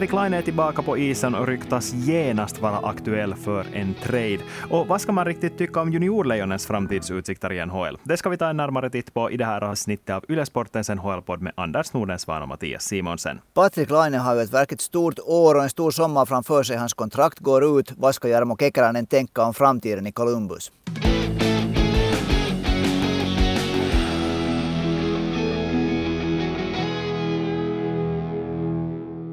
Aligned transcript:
Patrik 0.00 0.12
Laine 0.12 0.34
är 0.36 0.42
tillbaka 0.42 0.82
på 0.82 0.98
isen 0.98 1.34
och 1.34 1.46
ryktas 1.46 1.92
genast 1.92 2.60
vara 2.60 2.78
aktuell 2.78 3.34
för 3.34 3.66
en 3.72 3.94
trade. 3.94 4.38
Och 4.70 4.86
vad 4.86 5.00
ska 5.00 5.12
man 5.12 5.24
riktigt 5.24 5.58
tycka 5.58 5.80
om 5.80 5.92
juniorlejonens 5.92 6.66
framtidsutsikter 6.66 7.52
i 7.52 7.66
NHL? 7.66 7.98
Det 8.02 8.16
ska 8.16 8.28
vi 8.28 8.36
ta 8.36 8.48
en 8.48 8.56
närmare 8.56 8.90
titt 8.90 9.14
på 9.14 9.30
i 9.30 9.36
det 9.36 9.44
här 9.44 9.64
avsnittet 9.64 10.10
av 10.10 10.24
Ylesportens 10.28 10.88
NHL-podd 10.88 11.42
med 11.42 11.52
Anders 11.56 11.92
Nordensvan 11.92 12.42
och 12.42 12.48
Mattias 12.48 12.84
Simonsen. 12.84 13.40
Patrik 13.54 13.90
Laine 13.90 14.18
har 14.18 14.34
ju 14.34 14.40
ett 14.40 14.52
verkligt 14.52 14.80
stort 14.80 15.18
år 15.18 15.54
och 15.54 15.62
en 15.62 15.70
stor 15.70 15.90
sommar 15.90 16.26
framför 16.26 16.62
sig. 16.62 16.76
Hans 16.76 16.94
kontrakt 16.94 17.38
går 17.38 17.78
ut. 17.78 17.92
Vad 17.96 18.14
ska 18.14 18.28
Jarmo 18.28 18.56
Kekäläinen 18.56 19.06
tänka 19.06 19.42
om 19.42 19.54
framtiden 19.54 20.06
i 20.06 20.12
Columbus? 20.12 20.72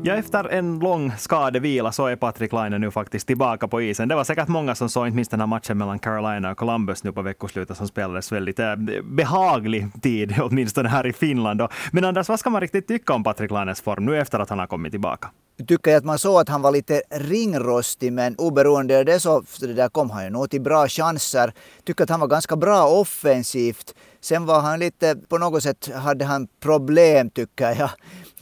Ja, 0.07 0.15
efter 0.15 0.49
en 0.49 0.79
lång 0.79 1.13
skadevila 1.17 1.91
så 1.91 2.05
är 2.05 2.15
Patrik 2.15 2.53
Laine 2.53 2.77
nu 2.81 2.91
faktiskt 2.91 3.27
tillbaka 3.27 3.67
på 3.67 3.81
isen. 3.81 4.07
Det 4.07 4.15
var 4.15 4.23
säkert 4.23 4.47
många 4.47 4.75
som 4.75 4.89
såg 4.89 5.07
inte 5.07 5.15
minst 5.15 5.31
den 5.31 5.39
här 5.39 5.47
matchen 5.47 5.77
mellan 5.77 5.99
Carolina 5.99 6.51
och 6.51 6.57
Columbus 6.57 7.03
nu 7.03 7.11
på 7.11 7.21
veckoslutet 7.21 7.77
som 7.77 7.87
spelades 7.87 8.31
väldigt 8.31 8.59
eh, 8.59 8.75
behaglig 9.03 9.87
tid, 10.01 10.35
åtminstone 10.41 10.89
här 10.89 11.07
i 11.07 11.13
Finland. 11.13 11.61
Men 11.91 12.05
Anders, 12.05 12.29
vad 12.29 12.39
ska 12.39 12.49
man 12.49 12.61
riktigt 12.61 12.87
tycka 12.87 13.13
om 13.13 13.23
Patrik 13.23 13.51
Laines 13.51 13.81
form 13.81 14.05
nu 14.05 14.17
efter 14.17 14.39
att 14.39 14.49
han 14.49 14.59
har 14.59 14.67
kommit 14.67 14.91
tillbaka? 14.91 15.29
tycker 15.67 15.91
jag 15.91 15.97
att 15.97 16.05
man 16.05 16.19
såg 16.19 16.41
att 16.41 16.49
han 16.49 16.61
var 16.61 16.71
lite 16.71 17.01
ringrostig 17.09 18.13
men 18.13 18.35
oberoende 18.35 18.99
av 18.99 19.05
det 19.05 19.19
så 19.19 19.43
det 19.59 19.73
där 19.73 19.89
kom 19.89 20.09
han 20.09 20.23
ju 20.23 20.29
nog 20.29 20.49
till 20.49 20.61
bra 20.61 20.87
chanser. 20.87 21.53
Tycker 21.83 22.03
att 22.03 22.09
han 22.09 22.19
var 22.19 22.27
ganska 22.27 22.55
bra 22.55 22.87
offensivt. 22.87 23.95
Sen 24.21 24.45
var 24.45 24.61
han 24.61 24.79
lite, 24.79 25.15
på 25.29 25.37
något 25.37 25.63
sätt 25.63 25.89
hade 25.93 26.25
han 26.25 26.47
problem 26.59 27.29
tycker 27.29 27.75
jag 27.79 27.89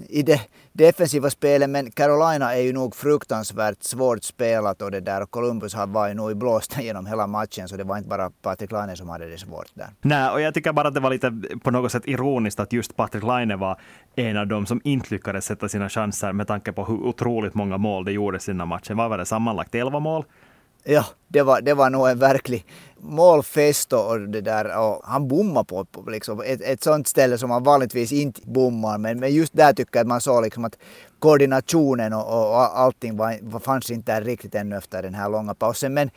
i 0.10 0.22
det 0.22 0.42
defensiva 0.78 1.30
spelet. 1.30 1.70
Men 1.70 1.92
Carolina 1.92 2.56
är 2.56 2.62
ju 2.62 2.74
nog 2.74 2.96
fruktansvärt 2.96 3.84
svårt 3.84 4.24
spelat 4.24 4.82
och 4.82 4.92
det 4.92 5.00
där. 5.00 5.22
Och 5.24 5.32
Columbus 5.32 5.76
var 5.88 6.08
ju 6.08 6.14
nog 6.14 6.32
i 6.32 6.36
blåsten 6.36 6.84
genom 6.90 7.06
hela 7.06 7.28
matchen 7.28 7.68
så 7.68 7.78
det 7.78 7.84
var 7.84 7.98
inte 7.98 8.10
bara 8.10 8.30
Patrik 8.42 8.72
Laine 8.72 8.96
som 8.98 9.10
hade 9.10 9.30
det 9.30 9.38
svårt 9.38 9.68
där. 9.74 9.88
Nej, 10.02 10.30
och 10.30 10.42
jag 10.42 10.54
tycker 10.54 10.74
bara 10.74 10.88
att 10.88 10.94
det 10.94 11.00
var 11.00 11.10
lite 11.10 11.34
på 11.64 11.72
något 11.72 11.92
sätt 11.92 12.04
ironiskt 12.06 12.60
att 12.60 12.74
just 12.74 12.96
Patrik 12.96 13.24
Laine 13.24 13.60
var 13.60 13.80
en 14.16 14.38
av 14.38 14.48
dem 14.48 14.66
som 14.66 14.82
inte 14.84 15.14
lyckades 15.14 15.46
sätta 15.46 15.70
sina 15.70 15.90
chanser 15.90 16.34
med 16.34 16.48
tanke 16.48 16.72
på 16.72 16.86
hur 16.86 17.04
otroligt 17.04 17.54
många 17.54 17.78
mål 17.78 18.06
det 18.06 18.12
gjordes 18.12 18.50
i 18.50 18.54
matchen. 18.54 18.98
Vad 18.98 19.10
var 19.10 19.18
det 19.18 19.26
sammanlagt? 19.26 19.76
11 19.76 20.00
mål? 20.00 20.26
Ja, 20.88 21.06
det 21.28 21.42
var, 21.42 21.62
det 21.62 21.74
var 21.74 21.90
nog 21.90 22.10
en 22.10 22.20
verklig 22.20 22.66
målfest 22.98 23.94
och 23.94 24.20
det 24.20 24.42
där. 24.42 24.78
Och 24.80 25.02
han 25.04 25.28
bommade 25.28 25.66
på, 25.66 25.86
på 25.86 26.10
liksom 26.10 26.42
ett, 26.46 26.62
ett 26.62 26.84
sånt 26.84 27.08
ställe 27.08 27.38
som 27.38 27.50
man 27.50 27.64
vanligtvis 27.64 28.12
inte 28.12 28.42
bommar. 28.44 28.98
Men, 28.98 29.20
men 29.20 29.34
just 29.34 29.54
där 29.54 29.74
tycker 29.74 29.98
jag 29.98 30.02
att 30.02 30.08
man 30.08 30.22
såg 30.22 30.44
liksom 30.44 30.66
att 30.66 30.78
koordinationen 31.20 32.14
och, 32.14 32.50
och 32.50 32.80
allting 32.80 33.18
var, 33.18 33.60
fanns 33.60 33.92
inte 33.92 34.14
där 34.14 34.22
riktigt 34.22 34.56
ännu 34.56 34.78
efter 34.78 35.04
den 35.04 35.14
här 35.14 35.30
långa 35.30 35.54
pausen. 35.54 35.94
Men 35.94 36.10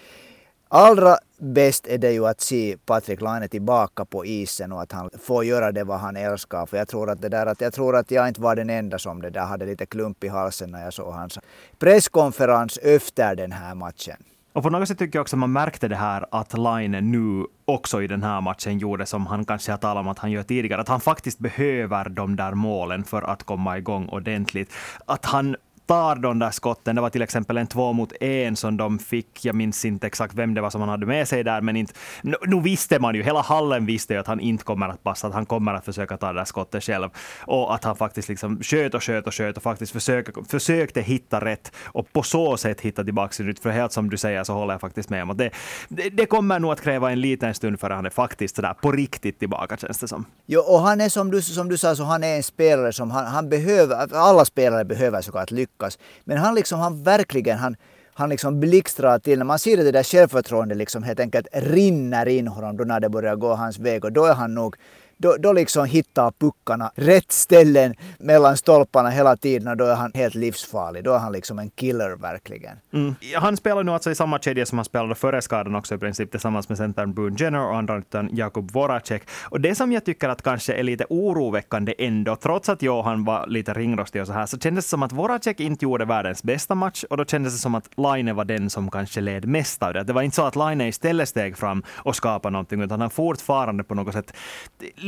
allra 0.69 1.19
bäst 1.39 1.87
är 1.87 1.99
det 1.99 2.13
ju 2.13 2.27
att 2.27 2.41
se 2.41 2.77
Patrik 2.87 3.21
Laine 3.21 3.49
tillbaka 3.49 4.05
på 4.05 4.27
isen 4.27 4.73
och 4.73 4.83
att 4.83 4.93
han 4.93 5.11
får 5.23 5.45
göra 5.45 5.73
det 5.73 5.85
vad 5.85 5.99
han 5.99 6.17
älskar. 6.17 6.67
För 6.67 6.77
jag 6.77 6.89
tror 6.89 7.11
att 7.11 7.23
det 7.23 7.29
där 7.29 7.47
att 7.47 7.61
jag 7.61 7.73
tror 7.73 7.97
att 7.97 8.11
jag 8.11 8.29
inte 8.29 8.41
var 8.41 8.57
den 8.57 8.71
enda 8.71 8.99
som 8.99 9.23
det 9.23 9.31
där 9.31 9.45
hade 9.45 9.67
lite 9.67 9.87
klump 9.87 10.25
i 10.25 10.29
halsen 10.29 10.71
när 10.71 10.85
jag 10.85 10.95
såg 10.95 11.13
hans 11.13 11.39
presskonferens 11.79 12.79
efter 12.83 13.35
den 13.35 13.53
här 13.53 13.75
matchen. 13.75 14.17
Och 14.59 14.65
på 14.65 14.71
något 14.71 14.89
sätt 14.89 14.99
tycker 14.99 15.19
jag 15.19 15.23
också 15.23 15.37
man 15.37 15.53
märkte 15.53 15.89
det 15.89 15.97
här 15.97 16.27
att 16.31 16.59
Line 16.59 17.11
nu 17.11 17.47
också 17.65 18.03
i 18.03 18.07
den 18.07 18.23
här 18.23 18.41
matchen 18.41 18.79
gjorde 18.79 19.07
som 19.07 19.27
han 19.27 19.45
kanske 19.45 19.73
har 19.73 19.79
talat 19.79 20.01
om 20.01 20.09
att 20.09 20.19
han 20.19 20.31
gör 20.31 20.43
tidigare, 20.43 20.81
att 20.81 20.89
han 20.89 21.01
faktiskt 21.01 21.39
behöver 21.39 22.09
de 22.09 22.37
där 22.37 22.55
målen 22.55 23.05
för 23.05 23.23
att 23.23 23.43
komma 23.43 23.79
igång 23.79 24.09
ordentligt. 24.09 24.73
Att 25.07 25.25
han 25.25 25.57
tar 25.89 26.17
de 26.17 26.39
där 26.39 26.51
skotten. 26.51 26.97
Det 26.97 27.03
var 27.03 27.11
till 27.11 27.23
exempel 27.23 27.57
en 27.59 27.67
två 27.67 27.93
mot 27.93 28.13
en 28.21 28.57
som 28.57 28.77
de 28.77 28.99
fick. 28.99 29.45
Jag 29.45 29.55
minns 29.55 29.85
inte 29.85 30.07
exakt 30.07 30.35
vem 30.35 30.55
det 30.55 30.61
var 30.61 30.71
som 30.71 30.81
han 30.81 30.91
hade 30.91 31.07
med 31.07 31.29
sig 31.29 31.45
där, 31.45 31.61
men 31.61 31.77
inte, 31.77 31.95
nu, 32.23 32.37
nu 32.47 32.61
visste 32.61 32.99
man 32.99 33.15
ju, 33.15 33.23
hela 33.23 33.41
hallen 33.41 33.87
visste 33.87 34.15
ju 34.15 34.21
att 34.21 34.27
han 34.27 34.41
inte 34.41 34.65
kommer 34.65 34.89
att 34.89 35.03
passa, 35.03 35.27
att 35.27 35.35
han 35.35 35.47
kommer 35.47 35.75
att 35.75 35.85
försöka 35.85 36.17
ta 36.17 36.33
det 36.33 36.39
där 36.39 36.45
skottet 36.45 36.85
själv. 36.85 37.09
Och 37.41 37.75
att 37.75 37.85
han 37.85 37.97
faktiskt 37.97 38.29
liksom 38.29 38.63
sköt 38.63 38.95
och 38.95 39.03
sköt 39.03 39.27
och 39.27 39.35
sköt 39.35 39.57
och 39.57 39.63
faktiskt 39.63 39.93
försökte, 39.93 40.33
försökte 40.49 41.01
hitta 41.01 41.45
rätt 41.45 41.73
och 41.85 42.13
på 42.13 42.23
så 42.23 42.57
sätt 42.57 42.81
hitta 42.81 43.05
tillbaka 43.05 43.33
sin 43.33 43.47
rytm. 43.47 43.63
För 43.63 43.71
helt 43.71 43.93
som 43.93 44.11
du 44.11 44.17
säger 44.17 44.45
så 44.45 44.53
håller 44.53 44.75
jag 44.75 44.81
faktiskt 44.81 45.11
med 45.11 45.23
om 45.23 45.31
att 45.31 45.39
det, 45.39 45.51
det, 45.89 46.11
det 46.11 46.27
kommer 46.27 46.59
nog 46.59 46.73
att 46.73 46.81
kräva 46.81 47.11
en 47.13 47.21
liten 47.21 47.55
stund 47.55 47.81
för 47.81 47.91
han 47.91 48.07
är 48.07 48.11
faktiskt 48.11 48.57
sådär 48.57 48.75
på 48.75 48.93
riktigt 48.93 49.39
tillbaka 49.39 49.77
känns 49.77 49.99
det 49.99 50.09
som. 50.09 50.25
Jo, 50.47 50.61
och 50.61 50.81
han 50.81 51.01
är 51.01 51.09
som 51.09 51.31
du, 51.31 51.43
som 51.43 51.69
du 51.69 51.79
sa, 51.79 51.97
så 51.97 52.05
han 52.05 52.25
är 52.25 52.37
en 52.37 52.43
spelare 52.43 52.93
som 52.93 53.11
han, 53.11 53.27
han 53.27 53.49
behöver, 53.49 54.15
alla 54.15 54.45
spelare 54.45 54.85
behöver 54.85 55.23
såklart 55.23 55.51
lyckas 55.51 55.78
lyckas. 55.79 55.99
Men 56.25 56.39
han 56.39 56.55
liksom, 56.55 56.81
han 56.81 57.03
verkligen, 57.03 57.59
han, 57.59 57.77
han 58.15 58.29
liksom 58.29 58.61
blixtrar 58.61 59.19
till. 59.19 59.39
När 59.39 59.45
man 59.45 59.59
ser 59.59 59.77
det 59.77 59.93
där 59.93 60.03
självförtroendet 60.03 60.79
liksom 60.79 61.03
helt 61.03 61.21
enkelt 61.21 61.47
rinner 61.53 62.29
in 62.29 62.49
honom 62.49 62.77
då 62.77 62.85
när 62.85 63.01
det 63.01 63.09
börjar 63.09 63.37
gå 63.37 63.55
hans 63.55 63.79
väg. 63.79 64.05
Och 64.05 64.13
då 64.13 64.25
är 64.25 64.35
han 64.35 64.55
nog 64.55 64.77
då, 65.19 65.37
då 65.39 65.53
liksom 65.53 65.85
hittar 65.85 66.33
puckarna 66.39 66.93
rätt 66.95 67.33
ställen 67.33 67.95
mellan 68.19 68.57
stolparna 68.57 69.11
hela 69.11 69.37
tiden 69.37 69.69
och 69.69 69.77
då 69.77 69.85
är 69.85 69.95
han 69.95 70.13
helt 70.15 70.35
livsfarlig. 70.35 71.05
Då 71.05 71.13
är 71.13 71.19
han 71.19 71.33
liksom 71.33 71.59
en 71.59 71.71
killer 71.71 72.17
verkligen. 72.17 72.77
Mm. 72.93 73.15
Han 73.35 73.57
spelar 73.57 73.85
nu 73.85 73.93
alltså 73.93 74.11
i 74.11 74.15
samma 74.15 74.39
kedja 74.39 74.67
som 74.67 74.79
han 74.79 74.85
spelade 74.85 75.15
före 75.15 75.43
skadan 75.43 75.75
också 75.75 75.95
i 75.95 75.99
princip 75.99 76.31
tillsammans 76.31 76.69
med 76.69 76.79
centern 76.79 77.15
Boone 77.15 77.37
Jenner 77.39 77.67
och 77.67 77.77
andra 77.77 77.99
utan 77.99 78.37
Jakub 78.37 78.71
Voracek. 78.71 79.23
Och 79.43 79.61
det 79.61 79.75
som 79.75 79.93
jag 79.93 80.05
tycker 80.05 80.29
att 80.29 80.43
kanske 80.43 80.75
är 80.75 80.83
lite 80.83 81.05
oroväckande 81.11 81.95
ändå, 81.99 82.37
trots 82.37 82.69
att 82.69 82.83
Johan 82.83 83.25
var 83.25 83.47
lite 83.47 83.75
ringrostig 83.75 84.21
och 84.21 84.27
så 84.27 84.33
här, 84.33 84.47
så 84.47 84.59
kändes 84.59 84.85
det 84.85 84.89
som 84.89 85.03
att 85.03 85.13
Voracek 85.13 85.61
inte 85.61 85.85
gjorde 85.85 86.05
världens 86.05 86.43
bästa 86.43 86.75
match 86.75 87.05
och 87.11 87.17
då 87.17 87.25
kändes 87.25 87.53
det 87.53 87.59
som 87.59 87.75
att 87.75 87.91
Laine 87.97 88.37
var 88.37 88.45
den 88.45 88.71
som 88.71 88.91
kanske 88.91 89.21
led 89.21 89.49
mest 89.49 89.83
av 89.83 89.93
det. 89.93 90.05
Det 90.05 90.13
var 90.13 90.23
inte 90.23 90.37
så 90.37 90.43
att 90.43 90.57
Laine 90.57 90.81
istället 90.81 91.29
steg 91.29 91.57
fram 91.57 91.83
och 91.97 92.17
skapade 92.17 92.53
någonting, 92.53 92.83
utan 92.83 93.01
han 93.01 93.11
fortfarande 93.11 93.85
på 93.85 93.95
något 93.95 94.15
sätt 94.15 94.33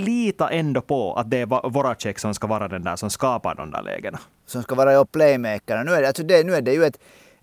lita 0.04 0.50
ändå 0.50 0.80
på 0.80 1.14
att 1.14 1.30
det 1.30 1.36
är 1.36 1.68
Voracek 1.68 2.18
som 2.18 2.34
ska 2.34 2.46
vara 2.46 2.68
den 2.68 2.84
där 2.84 2.96
som 2.96 3.10
skapar 3.10 3.54
de 3.54 3.70
där 3.70 3.82
lägena. 3.82 4.18
Som 4.46 4.62
ska 4.62 4.74
vara 4.74 5.04
playmaker. 5.04 5.84
Nu 5.84 5.92
är 5.92 6.02
det, 6.02 6.08
alltså 6.08 6.22
det, 6.22 6.46
nu 6.46 6.54
är 6.54 6.62
det 6.62 6.72
ju 6.72 6.84
ett 6.84 6.98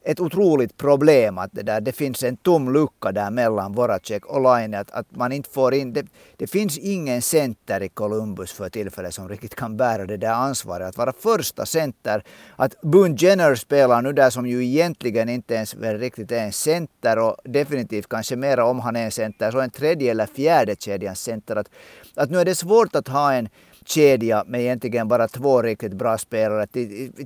ett 0.07 0.19
otroligt 0.19 0.77
problem 0.77 1.37
att 1.37 1.49
det, 1.53 1.63
där, 1.63 1.81
det 1.81 1.91
finns 1.91 2.23
en 2.23 2.37
tom 2.37 2.73
lucka 2.73 3.11
där 3.11 3.31
mellan 3.31 3.73
Voracek 3.73 4.25
och 4.25 4.41
Laine. 4.41 4.73
Att, 4.73 4.91
att 4.91 5.15
man 5.15 5.31
inte 5.31 5.49
får 5.49 5.73
in, 5.73 5.93
det, 5.93 6.05
det, 6.37 6.47
finns 6.47 6.77
ingen 6.77 7.21
center 7.21 7.83
i 7.83 7.89
Columbus 7.89 8.51
för 8.51 8.69
tillfället 8.69 9.13
som 9.13 9.29
riktigt 9.29 9.55
kan 9.55 9.77
bära 9.77 10.05
det 10.05 10.17
där 10.17 10.33
ansvaret. 10.33 10.87
Att 10.87 10.97
vara 10.97 11.13
första 11.13 11.65
center. 11.65 12.23
Att 12.55 12.81
Boone 12.81 13.15
Jenner 13.19 13.55
spelar 13.55 14.01
nu 14.01 14.13
där 14.13 14.29
som 14.29 14.47
ju 14.47 14.65
egentligen 14.65 15.29
inte 15.29 15.53
ens 15.53 15.75
riktigt 15.75 16.31
är 16.31 16.45
en 16.45 16.53
center 16.53 17.19
och 17.19 17.35
definitivt 17.43 18.09
kanske 18.09 18.35
mera 18.35 18.65
om 18.65 18.79
han 18.79 18.95
är 18.95 19.05
en 19.05 19.11
center 19.11 19.51
så 19.51 19.59
en 19.59 19.69
tredje 19.69 20.11
eller 20.11 20.25
fjärde 20.25 20.75
kedjans 20.79 21.21
center. 21.21 21.55
Att, 21.55 21.69
att 22.15 22.31
nu 22.31 22.39
är 22.39 22.45
det 22.45 22.55
svårt 22.55 22.95
att 22.95 23.07
ha 23.07 23.33
en 23.33 23.49
kedja 23.87 24.43
med 24.47 24.61
egentligen 24.61 25.07
bara 25.07 25.27
två 25.27 25.61
riktigt 25.61 25.93
bra 25.93 26.17
spelare. 26.17 26.67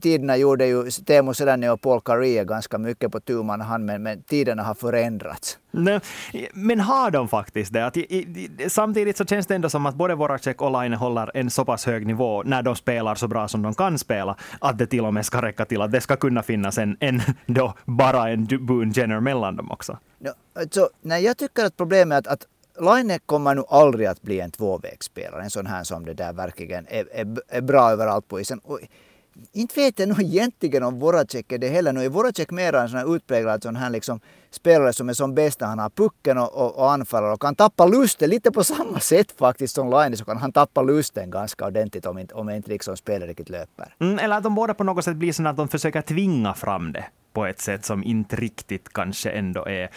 Tiderna 0.02 0.38
gjorde 0.38 0.66
ju 0.66 0.92
Teemu 0.92 1.34
Selänne 1.34 1.70
och 1.70 1.82
Paul 1.82 2.02
Kariya 2.02 2.44
ganska 2.44 2.78
mycket 2.78 3.12
på 3.12 3.20
tu 3.20 3.44
man 3.44 3.62
hand, 3.62 3.86
men, 3.86 4.04
men 4.04 4.24
tiderna 4.24 4.64
har 4.64 4.74
förändrats. 4.74 5.58
Nej, 5.72 6.00
men 6.54 6.80
har 6.80 7.12
de 7.12 7.28
faktiskt 7.28 7.74
det? 7.74 7.86
Att 7.86 7.98
i, 7.98 8.02
i, 8.02 8.70
samtidigt 8.70 9.18
så 9.18 9.26
känns 9.26 9.48
det 9.48 9.56
ändå 9.56 9.70
som 9.70 9.86
att 9.86 9.96
både 9.96 10.16
Voracek 10.16 10.62
och 10.62 10.72
Laine 10.72 10.94
håller 10.94 11.32
en 11.34 11.50
så 11.50 11.66
pass 11.66 11.86
hög 11.86 12.08
nivå 12.08 12.44
när 12.44 12.62
de 12.62 12.76
spelar 12.76 13.16
så 13.16 13.28
bra 13.28 13.48
som 13.48 13.62
de 13.62 13.74
kan 13.74 13.98
spela, 13.98 14.36
att 14.60 14.78
det 14.78 14.86
till 14.86 15.06
och 15.06 15.14
med 15.14 15.26
ska 15.26 15.42
räcka 15.42 15.66
till 15.66 15.82
att 15.82 15.92
det 15.92 16.02
ska 16.02 16.16
kunna 16.16 16.44
finnas 16.44 16.78
en, 16.78 16.98
en 17.00 17.22
då 17.46 17.74
bara 17.86 18.30
en 18.30 18.48
Boone 18.66 18.92
Jenner 18.96 19.20
mellan 19.20 19.56
dem 19.56 19.72
också. 19.72 19.98
Ja, 20.20 20.34
alltså, 20.54 20.90
nej, 21.02 21.24
jag 21.24 21.38
tycker 21.38 21.66
att 21.66 21.78
problemet 21.78 22.28
är 22.28 22.32
att, 22.32 22.42
att 22.42 22.48
Laine 22.80 23.20
kommer 23.20 23.56
nu 23.56 23.64
aldrig 23.70 24.08
att 24.08 24.22
bli 24.22 24.40
en 24.40 24.52
tvåvägsspelare, 24.52 25.44
en 25.44 25.50
sån 25.50 25.66
här 25.66 25.84
som 25.84 26.06
det 26.06 26.14
där 26.14 26.34
verkligen 26.34 26.88
är, 26.90 27.08
är, 27.12 27.38
är 27.48 27.62
bra 27.62 27.92
överallt 27.92 28.28
på 28.28 28.40
isen. 28.40 28.60
Och 28.60 28.80
inte 29.52 29.80
vet 29.80 30.00
jag 30.00 30.10
nog 30.10 30.22
egentligen 30.22 30.84
om 30.84 31.00
Voracek 31.00 31.52
är 31.52 31.58
det 31.58 31.68
heller. 31.68 31.94
Nu 31.94 32.06
är 32.06 32.10
Voracek 32.10 32.52
mer 32.52 32.74
en 32.74 32.90
sån 32.90 33.00
här 33.00 33.16
utpräglad 33.16 33.64
sån 33.64 33.76
här 33.76 33.90
liksom 33.90 34.20
spelare 34.52 34.94
som 34.94 35.10
är 35.10 35.14
som 35.14 35.36
bäst 35.36 35.60
när 35.60 35.68
han 35.68 35.80
har 35.80 35.90
pucken 35.90 36.38
och, 36.38 36.54
och, 36.54 36.78
och 36.78 36.92
anfaller 36.92 37.32
och 37.32 37.42
kan 37.42 37.56
tappa 37.56 37.86
lusten 37.86 38.30
lite 38.30 38.52
på 38.52 38.64
samma 38.64 39.00
sätt 39.00 39.34
faktiskt 39.40 39.76
som 39.76 39.90
Laine 39.90 40.18
så 40.18 40.26
kan 40.26 40.38
han 40.38 40.52
tappa 40.52 40.82
lusten 40.82 41.32
ganska 41.32 41.66
ordentligt 41.66 42.06
om 42.06 42.18
inte, 42.18 42.34
om 42.34 42.50
inte 42.50 42.70
liksom 42.70 42.98
spelet 42.98 43.28
riktigt 43.28 43.50
löper. 43.50 43.96
Mm, 44.00 44.20
eller 44.20 44.38
att 44.38 44.44
de 44.44 44.56
båda 44.56 44.74
på 44.74 44.84
något 44.84 45.06
sätt 45.06 45.16
blir 45.16 45.34
så 45.34 45.48
att 45.48 45.58
de 45.58 45.68
försöker 45.68 46.02
tvinga 46.02 46.54
fram 46.54 46.92
det 46.92 47.06
på 47.34 47.46
ett 47.46 47.60
sätt 47.60 47.86
som 47.86 48.04
inte 48.04 48.36
riktigt 48.36 48.94
kanske 48.94 49.30
ändå 49.30 49.68
är 49.68 49.90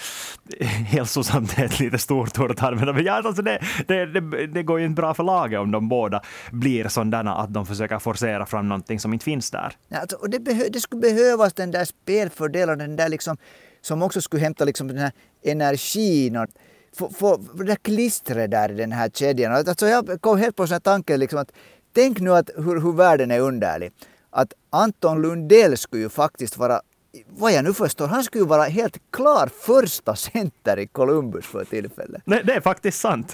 hälsosamt, 0.65 1.59
är 1.59 1.65
ett 1.65 1.81
lite 1.81 1.99
stort 1.99 2.39
ord 2.39 2.51
att 2.51 2.63
använda. 2.63 2.93
Men 2.93 3.05
ja, 3.05 3.13
alltså 3.13 3.43
det, 3.43 3.59
det, 3.87 4.07
det, 4.07 4.47
det, 4.47 4.63
går 4.63 4.79
ju 4.79 4.87
inte 4.87 5.01
bra 5.01 5.15
för 5.15 5.23
laget 5.23 5.61
om 5.61 5.71
de 5.71 5.89
båda 5.89 6.23
blir 6.53 6.89
sådana 6.89 7.35
att 7.35 7.55
de 7.55 7.67
försöker 7.67 7.99
forcera 7.99 8.47
fram 8.47 8.69
någonting 8.69 9.01
som 9.01 9.13
inte 9.13 9.25
finns 9.25 9.51
där. 9.51 9.73
Ja, 9.89 9.99
alltså, 9.99 10.17
och 10.17 10.31
det, 10.31 10.41
behö, 10.41 10.65
det 10.73 10.81
skulle 10.81 11.01
behövas 11.01 11.53
den 11.53 11.71
där 11.71 11.85
spelfördelen, 11.85 12.79
den 12.79 12.97
där 12.97 13.09
liksom, 13.09 13.37
som 13.85 14.03
också 14.03 14.21
skulle 14.21 14.43
hämta 14.43 14.65
liksom 14.65 14.89
den 14.89 14.99
här 14.99 15.13
energin 15.43 16.37
och 16.37 16.49
få, 16.97 17.11
få 17.11 17.37
det 17.37 17.65
där 17.65 17.77
klistret 17.77 18.51
där 18.51 18.71
i 18.71 18.75
den 18.75 18.93
här 18.93 19.09
kedjan. 19.09 19.53
Alltså 19.53 19.87
jag 19.87 20.21
kom 20.21 20.39
helt 20.39 20.57
på 20.57 20.67
sån 20.67 20.73
här 20.73 20.81
tanke 20.81 21.17
liksom 21.17 21.39
att 21.39 21.53
tänk 21.93 22.21
nu 22.21 22.31
att 22.31 22.51
hur, 22.57 22.81
hur 22.81 22.93
världen 22.93 23.31
är 23.31 23.41
underlig 23.41 23.93
att 24.31 24.53
Anton 24.71 25.23
Lundell 25.23 25.77
skulle 25.77 26.03
ju 26.03 26.09
faktiskt 26.09 26.57
vara 26.57 26.81
vad 27.29 27.53
jag 27.53 27.65
nu 27.65 27.75
förstår, 27.75 28.07
han 28.07 28.25
skulle 28.25 28.45
ju 28.45 28.49
vara 28.49 28.63
helt 28.63 28.99
klar 29.11 29.51
första 29.61 30.17
center 30.17 30.79
i 30.79 30.87
Columbus 30.87 31.47
för 31.47 31.65
tillfället. 31.65 32.23
Nej, 32.25 32.43
det 32.45 32.53
är 32.53 32.61
faktiskt 32.61 33.01
sant. 33.01 33.33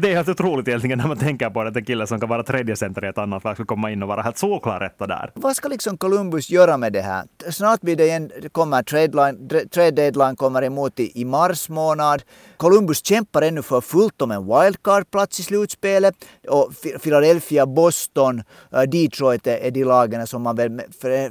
Det 0.00 0.10
är 0.10 0.16
helt 0.16 0.28
otroligt 0.28 0.68
egentligen 0.68 0.98
när 0.98 1.08
man 1.08 1.18
tänker 1.18 1.50
på 1.50 1.60
att 1.60 1.76
en 1.76 1.84
kille 1.84 2.06
som 2.06 2.20
kan 2.20 2.28
vara 2.28 2.42
tredje 2.42 2.76
center 2.76 3.04
i 3.04 3.08
ett 3.08 3.18
annat 3.18 3.44
lag 3.44 3.54
skulle 3.54 3.66
komma 3.66 3.90
in 3.90 4.02
och 4.02 4.08
vara 4.08 4.22
helt 4.22 4.38
solklar 4.38 4.80
rätta 4.80 5.06
där. 5.06 5.30
Vad 5.34 5.56
ska 5.56 5.68
liksom 5.68 5.98
Columbus 5.98 6.50
göra 6.50 6.76
med 6.76 6.92
det 6.92 7.00
här? 7.00 7.24
Snart 7.50 7.80
blir 7.80 7.96
det 7.96 8.04
igen, 8.04 8.30
kommer 8.52 8.82
trade, 8.82 9.06
line, 9.06 9.68
trade 9.70 9.90
deadline 9.90 10.36
kommer 10.36 10.62
emot 10.62 11.00
i, 11.00 11.20
i 11.20 11.24
mars 11.24 11.68
månad. 11.68 12.22
Columbus 12.56 13.06
kämpar 13.06 13.42
ännu 13.42 13.62
för 13.62 13.80
fullt 13.80 14.22
om 14.22 14.30
en 14.30 14.46
wildcard-plats 14.46 15.40
i 15.40 15.42
slutspelet. 15.42 16.14
Och 16.48 16.72
Philadelphia, 17.02 17.66
Boston, 17.66 18.42
eh, 18.72 18.82
Detroit 18.82 19.46
är 19.46 19.70
de 19.70 19.84
lagen 19.84 20.26
som 20.26 20.42
man 20.42 20.56
väl 20.56 20.80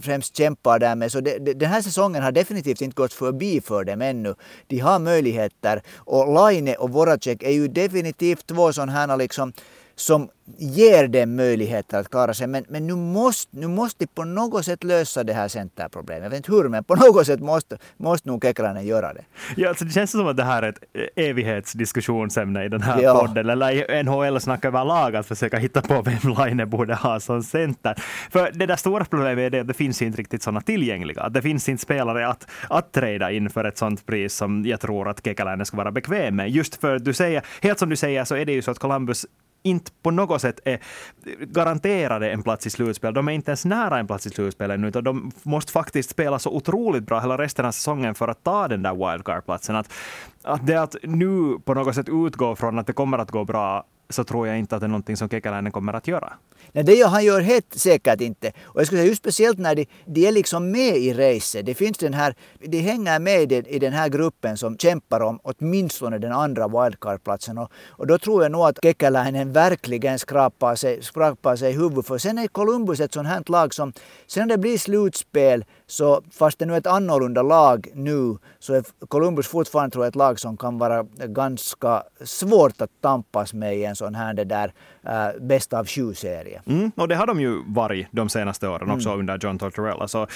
främst 0.02 0.38
kämpar 0.38 0.80
där 0.80 0.96
med. 0.96 1.12
Så 1.12 1.20
det, 1.20 1.38
det, 1.38 1.54
den 1.54 1.70
här 1.70 1.82
säsongen 1.82 2.24
har 2.24 2.32
definitivt 2.32 2.82
inte 2.82 2.96
gått 2.96 3.14
förbi 3.14 3.62
för 3.62 3.84
dem 3.84 4.02
ännu. 4.02 4.36
De 4.68 4.80
har 4.80 5.00
möjligheter. 5.00 5.82
Och 5.96 6.34
Laine 6.34 6.76
och 6.76 6.90
Voracek 6.90 7.44
är 7.44 7.52
ju 7.52 7.68
definitivt 7.68 8.52
två 8.56 8.74
sådana 8.74 8.92
här 8.92 9.18
liksom 9.18 9.54
som 9.96 10.30
ger 10.58 11.08
dem 11.08 11.36
möjligheter 11.36 12.00
att 12.00 12.10
klara 12.10 12.34
sig. 12.34 12.48
Men, 12.48 12.66
men 12.70 12.88
nu, 12.88 12.96
måste, 12.96 13.58
nu 13.58 13.68
måste 13.68 14.06
de 14.06 14.08
på 14.08 14.24
något 14.24 14.66
sätt 14.66 14.84
lösa 14.84 15.24
det 15.24 15.34
här 15.34 15.48
centerproblemet. 15.48 16.24
Jag 16.24 16.30
vet 16.30 16.38
inte 16.38 16.52
hur, 16.52 16.70
men 16.70 16.84
på 16.84 16.96
något 17.06 17.26
sätt 17.26 17.40
måste, 17.40 17.78
måste 17.98 18.30
nog 18.30 18.44
Kekäläinen 18.44 18.86
göra 18.86 19.14
det. 19.14 19.22
Ja, 19.56 19.70
alltså 19.70 19.86
det 19.86 19.92
känns 19.92 20.12
som 20.12 20.28
att 20.28 20.38
det 20.38 20.44
här 20.44 20.64
är 20.64 20.70
ett 20.70 20.80
evighetsdiskussionsämne 21.16 22.66
i 22.66 22.70
den 22.70 22.82
här 22.82 23.02
ja. 23.02 23.20
podden, 23.20 23.50
eller 23.50 23.72
i 23.72 24.04
NHL 24.04 24.40
snackar 24.42 24.70
överlag 24.70 25.16
att 25.16 25.26
försöka 25.26 25.58
hitta 25.58 25.82
på 25.82 26.02
vem 26.02 26.34
Laine 26.38 26.70
borde 26.70 26.96
ha 26.96 27.20
som 27.20 27.44
center. 27.44 27.96
För 28.32 28.52
det 28.54 28.66
där 28.66 28.76
stora 28.76 29.06
problemet 29.06 29.54
är 29.54 29.62
att 29.62 29.68
det 29.68 29.74
finns 29.74 30.02
inte 30.02 30.20
riktigt 30.20 30.44
sådana 30.44 30.62
tillgängliga. 30.62 31.30
Det 31.30 31.42
finns 31.42 31.70
inte 31.70 31.84
spelare 31.84 32.28
att, 32.28 32.48
att 32.70 32.92
trada 32.92 33.32
in 33.32 33.50
för 33.50 33.64
ett 33.64 33.78
sådant 33.78 34.06
pris 34.06 34.36
som 34.36 34.66
jag 34.66 34.80
tror 34.80 35.10
att 35.10 35.26
Kekäläinen 35.26 35.66
ska 35.66 35.78
vara 35.78 35.92
bekväm 35.92 36.36
med. 36.36 36.50
Just 36.50 36.76
för 36.76 37.00
du 37.00 37.14
säger, 37.14 37.46
helt 37.62 37.80
som 37.80 37.90
du 37.90 37.96
säger 37.96 38.24
så 38.24 38.36
är 38.36 38.46
det 38.46 38.52
ju 38.52 38.62
så 38.62 38.72
att 38.72 38.80
Columbus 38.80 39.26
inte 39.66 39.92
på 40.02 40.12
något 40.12 40.42
sätt 40.42 40.60
är 40.66 40.80
garanterade 41.40 42.32
en 42.32 42.44
plats 42.44 42.68
i 42.68 42.70
slutspel. 42.70 43.14
De 43.14 43.28
är 43.28 43.32
inte 43.32 43.52
ens 43.52 43.66
nära 43.66 44.00
en 44.00 44.08
plats 44.08 44.28
i 44.28 44.30
slutspel 44.30 44.72
ännu, 44.72 44.88
utan 44.88 45.04
de 45.04 45.32
måste 45.44 45.72
faktiskt 45.72 46.10
spela 46.10 46.40
så 46.40 46.50
otroligt 46.50 47.06
bra 47.06 47.20
hela 47.20 47.38
resten 47.38 47.66
av 47.66 47.72
säsongen 47.72 48.16
för 48.16 48.28
att 48.28 48.44
ta 48.44 48.68
den 48.68 48.84
där 48.84 48.94
wildcard-platsen. 48.94 49.76
Att, 49.76 49.94
att 50.44 50.68
det 50.68 50.82
att 50.82 50.96
nu 51.04 51.60
på 51.66 51.74
något 51.74 51.96
sätt 51.96 52.10
utgå 52.10 52.56
från 52.56 52.80
att 52.80 52.88
det 52.88 52.94
kommer 52.94 53.18
att 53.18 53.32
gå 53.32 53.46
bra 53.46 53.86
så 54.10 54.24
tror 54.24 54.48
jag 54.48 54.60
inte 54.60 54.76
att 54.76 54.82
det 54.82 54.86
är 54.86 54.88
någonting 54.88 55.18
som 55.18 55.30
Kekäläinen 55.30 55.72
kommer 55.72 55.94
att 55.94 56.08
göra. 56.08 56.34
Nej, 56.72 56.84
det 56.84 56.94
gör 56.94 57.08
han 57.08 57.26
gör 57.26 57.42
helt 57.42 57.74
säkert 57.74 58.22
inte. 58.22 58.52
Och 58.64 58.80
jag 58.80 58.88
skulle 58.88 59.02
säga 59.02 59.10
just 59.10 59.22
speciellt 59.22 59.60
när 59.60 59.76
de, 59.76 59.88
de 60.06 60.28
är 60.28 60.32
liksom 60.32 60.72
med 60.72 60.98
i 60.98 61.14
racet. 61.14 61.66
Det 61.66 61.74
finns 61.74 61.98
den 61.98 62.14
här, 62.14 62.36
de 62.60 62.80
hänger 62.80 63.20
med 63.20 63.52
i, 63.52 63.56
i 63.56 63.80
den 63.80 63.94
här 63.94 64.10
gruppen 64.10 64.58
som 64.58 64.78
kämpar 64.78 65.22
om 65.22 65.40
åtminstone 65.44 66.18
den 66.18 66.32
andra 66.32 66.68
wildcardplatsen. 66.68 67.58
Och, 67.58 67.72
och 67.88 68.08
då 68.08 68.18
tror 68.18 68.44
jag 68.44 68.52
nog 68.52 68.62
att 68.62 68.80
Kekäläinen 68.84 69.52
verkligen 69.52 70.20
skrapar 70.20 70.76
sig, 70.76 71.04
skrapar 71.04 71.56
sig 71.56 71.72
i 71.72 71.74
huvudet. 71.74 72.08
För 72.08 72.18
sen 72.18 72.38
är 72.38 72.48
Columbus 72.48 73.00
ett 73.00 73.14
sånt 73.14 73.28
här 73.28 73.44
lag 73.46 73.74
som, 73.74 73.94
sen 74.28 74.48
när 74.48 74.56
det 74.56 74.62
blir 74.62 74.78
slutspel, 74.78 75.66
så 75.88 76.22
fast 76.32 76.60
det 76.60 76.66
nu 76.66 76.74
är 76.74 76.78
ett 76.78 76.88
annorlunda 76.88 77.42
lag 77.42 77.88
nu, 77.94 78.38
så 78.60 78.74
är 78.74 78.84
Columbus 79.08 79.48
fortfarande 79.48 79.94
tror 79.94 80.06
jag 80.06 80.10
ett 80.10 80.16
lag 80.16 80.40
som 80.40 80.58
kan 80.58 80.78
vara 80.78 81.04
ganska 81.26 82.04
svårt 82.24 82.82
att 82.82 82.90
tampas 83.02 83.54
med 83.54 83.76
igen 83.76 83.95
en 83.96 83.98
sån 83.98 84.16
här 84.16 84.34
det 84.34 84.44
där 84.44 84.74
uh, 85.08 85.42
bäst 85.42 85.74
av 85.74 85.88
sju-serie. 85.88 86.62
Mm, 86.66 86.92
och 86.96 87.08
det 87.08 87.16
har 87.16 87.28
de 87.28 87.42
ju 87.42 87.64
varit 87.68 88.08
de 88.12 88.30
senaste 88.30 88.68
åren 88.68 88.92
också 88.92 89.10
mm. 89.10 89.20
under 89.20 89.40
John 89.42 89.60
Tortorella. 89.60 90.08
Så 90.08 90.28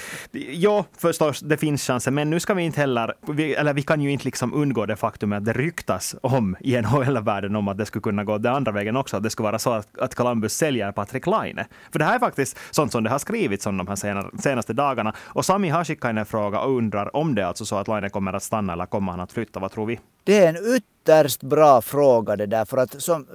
ja, 0.51 0.85
förstås, 0.97 1.39
det 1.39 1.57
finns 1.57 1.83
chanser, 1.87 2.11
men 2.11 2.29
nu 2.29 2.39
ska 2.39 2.53
vi 2.53 2.63
inte 2.63 2.79
heller, 2.79 3.13
vi, 3.27 3.53
eller 3.53 3.73
vi 3.73 3.81
kan 3.81 4.01
ju 4.01 4.11
inte 4.11 4.25
liksom 4.25 4.53
undgå 4.53 4.85
det 4.85 4.95
faktum 4.95 5.33
att 5.33 5.45
det 5.45 5.53
ryktas 5.53 6.15
om 6.21 6.55
i 6.59 6.81
NHL-världen 6.81 7.55
om 7.55 7.67
att 7.67 7.77
det 7.77 7.85
skulle 7.85 8.01
kunna 8.01 8.23
gå 8.23 8.37
den 8.37 8.55
andra 8.55 8.71
vägen 8.71 8.95
också, 8.95 9.17
att 9.17 9.23
det 9.23 9.29
skulle 9.29 9.47
vara 9.47 9.59
så 9.59 9.71
att, 9.71 9.99
att 9.99 10.15
Columbus 10.15 10.53
säljer 10.53 10.91
Patrik 10.91 11.25
Laine. 11.25 11.65
För 11.91 11.99
det 11.99 12.05
här 12.05 12.15
är 12.15 12.19
faktiskt 12.19 12.57
sånt 12.71 12.91
som 12.91 13.03
det 13.03 13.09
har 13.09 13.19
skrivits 13.19 13.65
om 13.65 13.77
de 13.77 13.87
här 13.87 14.41
senaste 14.41 14.73
dagarna. 14.73 15.13
Och 15.19 15.45
Sami 15.45 15.69
har 15.69 15.83
skickat 15.83 16.09
in 16.09 16.17
en 16.17 16.25
fråga 16.25 16.59
och 16.59 16.77
undrar 16.77 17.15
om 17.15 17.35
det 17.35 17.41
är 17.41 17.45
alltså 17.45 17.65
så 17.65 17.75
att 17.75 17.87
Laine 17.87 18.09
kommer 18.09 18.33
att 18.33 18.43
stanna 18.43 18.73
eller 18.73 18.85
kommer 18.85 19.11
han 19.11 19.21
att 19.21 19.31
flytta? 19.31 19.59
Vad 19.59 19.71
tror 19.71 19.85
vi? 19.85 19.99
Det 20.23 20.37
är 20.37 20.49
en 20.49 20.75
ytterst 20.75 21.43
bra 21.43 21.81
fråga 21.81 22.35
det 22.35 22.45
där. 22.45 22.65
För 22.65 22.77
att 22.77 23.01
som 23.01 23.27